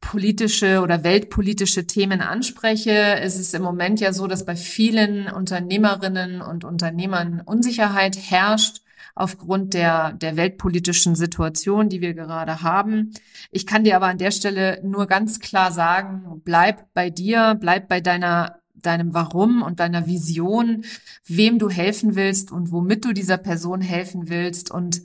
politische 0.00 0.80
oder 0.80 1.04
weltpolitische 1.04 1.86
Themen 1.86 2.20
anspreche, 2.20 3.20
ist 3.22 3.38
es 3.38 3.54
im 3.54 3.62
Moment 3.62 4.00
ja 4.00 4.12
so, 4.12 4.26
dass 4.26 4.44
bei 4.44 4.56
vielen 4.56 5.28
Unternehmerinnen 5.28 6.40
und 6.40 6.64
Unternehmern 6.64 7.42
Unsicherheit 7.44 8.16
herrscht 8.16 8.82
aufgrund 9.14 9.74
der, 9.74 10.12
der 10.12 10.36
weltpolitischen 10.36 11.14
Situation, 11.14 11.88
die 11.88 12.02
wir 12.02 12.14
gerade 12.14 12.62
haben. 12.62 13.12
Ich 13.50 13.66
kann 13.66 13.82
dir 13.82 13.96
aber 13.96 14.06
an 14.06 14.18
der 14.18 14.30
Stelle 14.30 14.80
nur 14.84 15.06
ganz 15.06 15.40
klar 15.40 15.72
sagen, 15.72 16.42
bleib 16.44 16.92
bei 16.92 17.10
dir, 17.10 17.56
bleib 17.58 17.88
bei 17.88 18.00
deiner 18.00 18.60
deinem 18.74 19.14
Warum 19.14 19.62
und 19.62 19.80
deiner 19.80 20.06
Vision, 20.06 20.84
wem 21.26 21.58
du 21.58 21.68
helfen 21.68 22.14
willst 22.14 22.52
und 22.52 22.70
womit 22.70 23.04
du 23.04 23.12
dieser 23.12 23.36
Person 23.36 23.80
helfen 23.80 24.28
willst 24.28 24.70
und 24.70 25.02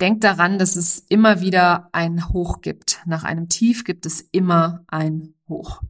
Denk 0.00 0.20
daran, 0.22 0.58
dass 0.58 0.76
es 0.76 1.00
immer 1.08 1.40
wieder 1.40 1.88
ein 1.92 2.28
Hoch 2.30 2.60
gibt. 2.62 3.00
Nach 3.06 3.24
einem 3.24 3.48
Tief 3.48 3.84
gibt 3.84 4.06
es 4.06 4.20
immer 4.32 4.84
ein 4.88 5.34
Hoch. 5.48 5.82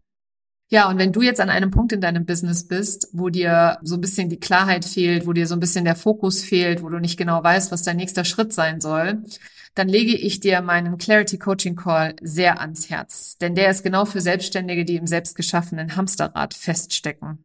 Ja, 0.69 0.89
und 0.89 0.99
wenn 0.99 1.13
du 1.13 1.23
jetzt 1.23 1.41
an 1.41 1.51
einem 1.51 1.71
Punkt 1.71 1.93
in 1.93 2.01
deinem 2.01 2.27
Business 2.27 2.67
bist, 2.67 3.09
wo 3.13 3.29
dir 3.29 3.79
so 3.83 3.95
ein 3.95 4.01
bisschen 4.01 4.29
die 4.29 4.41
Klarheit 4.41 4.85
fehlt, 4.85 5.27
wo 5.27 5.33
dir 5.33 5.47
so 5.47 5.55
ein 5.55 5.61
bisschen 5.61 5.85
der 5.85 5.95
Fokus 5.95 6.43
fehlt, 6.43 6.83
wo 6.83 6.89
du 6.89 6.99
nicht 6.99 7.17
genau 7.17 7.43
weißt, 7.43 7.71
was 7.71 7.83
dein 7.83 7.97
nächster 7.97 8.25
Schritt 8.25 8.53
sein 8.53 8.81
soll, 8.81 9.23
dann 9.75 9.89
lege 9.89 10.17
ich 10.17 10.41
dir 10.41 10.61
meinen 10.63 10.99
Clarity 10.99 11.39
Coaching 11.39 11.77
Call 11.77 12.17
sehr 12.23 12.61
ans 12.61 12.91
Herz. 12.91 13.39
Denn 13.39 13.55
der 13.55 13.71
ist 13.71 13.83
genau 13.83 14.05
für 14.05 14.21
Selbstständige, 14.21 14.85
die 14.85 14.97
im 14.97 15.07
selbstgeschaffenen 15.07 15.97
Hamsterrad 15.97 16.55
feststecken. 16.55 17.45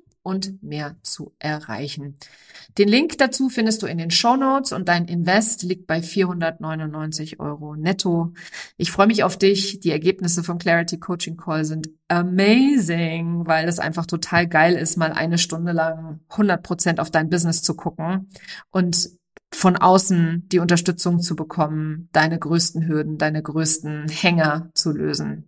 und 0.23 0.61
mehr 0.61 0.95
zu 1.01 1.33
erreichen. 1.39 2.17
Den 2.77 2.87
Link 2.87 3.17
dazu 3.17 3.49
findest 3.49 3.81
du 3.81 3.87
in 3.87 3.97
den 3.97 4.11
Show 4.11 4.35
Notes 4.35 4.71
und 4.71 4.87
dein 4.87 5.05
Invest 5.05 5.63
liegt 5.63 5.87
bei 5.87 6.01
499 6.01 7.39
Euro 7.39 7.75
netto. 7.75 8.33
Ich 8.77 8.91
freue 8.91 9.07
mich 9.07 9.23
auf 9.23 9.37
dich. 9.37 9.79
Die 9.79 9.91
Ergebnisse 9.91 10.43
vom 10.43 10.57
Clarity 10.57 10.99
Coaching 10.99 11.37
Call 11.37 11.65
sind 11.65 11.89
amazing, 12.07 13.47
weil 13.47 13.67
es 13.67 13.79
einfach 13.79 14.05
total 14.05 14.47
geil 14.47 14.75
ist, 14.75 14.97
mal 14.97 15.11
eine 15.11 15.37
Stunde 15.37 15.71
lang 15.71 16.19
100 16.29 16.61
Prozent 16.61 16.99
auf 16.99 17.09
dein 17.09 17.29
Business 17.29 17.61
zu 17.63 17.75
gucken 17.75 18.29
und 18.69 19.09
von 19.53 19.75
außen 19.75 20.47
die 20.51 20.59
Unterstützung 20.59 21.19
zu 21.19 21.35
bekommen, 21.35 22.07
deine 22.13 22.39
größten 22.39 22.87
Hürden, 22.87 23.17
deine 23.17 23.41
größten 23.43 24.07
Hänger 24.07 24.69
zu 24.73 24.91
lösen. 24.91 25.45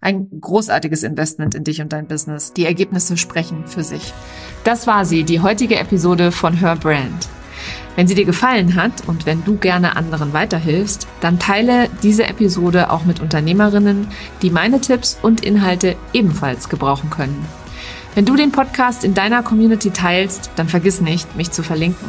Ein 0.00 0.28
großartiges 0.40 1.02
Investment 1.02 1.54
in 1.54 1.64
dich 1.64 1.80
und 1.80 1.92
dein 1.92 2.06
Business. 2.06 2.52
Die 2.52 2.64
Ergebnisse 2.64 3.16
sprechen 3.16 3.66
für 3.66 3.84
sich. 3.84 4.12
Das 4.64 4.86
war 4.86 5.04
sie, 5.04 5.24
die 5.24 5.40
heutige 5.40 5.76
Episode 5.76 6.32
von 6.32 6.54
Her 6.54 6.76
Brand. 6.76 7.28
Wenn 7.94 8.08
sie 8.08 8.14
dir 8.14 8.24
gefallen 8.24 8.74
hat 8.74 9.06
und 9.06 9.26
wenn 9.26 9.44
du 9.44 9.56
gerne 9.58 9.96
anderen 9.96 10.32
weiterhilfst, 10.32 11.06
dann 11.20 11.38
teile 11.38 11.90
diese 12.02 12.24
Episode 12.24 12.90
auch 12.90 13.04
mit 13.04 13.20
Unternehmerinnen, 13.20 14.08
die 14.40 14.50
meine 14.50 14.80
Tipps 14.80 15.18
und 15.20 15.44
Inhalte 15.44 15.96
ebenfalls 16.14 16.70
gebrauchen 16.70 17.10
können. 17.10 17.44
Wenn 18.14 18.24
du 18.24 18.34
den 18.34 18.50
Podcast 18.50 19.04
in 19.04 19.14
deiner 19.14 19.42
Community 19.42 19.90
teilst, 19.90 20.50
dann 20.56 20.68
vergiss 20.68 21.00
nicht, 21.02 21.36
mich 21.36 21.50
zu 21.50 21.62
verlinken. 21.62 22.08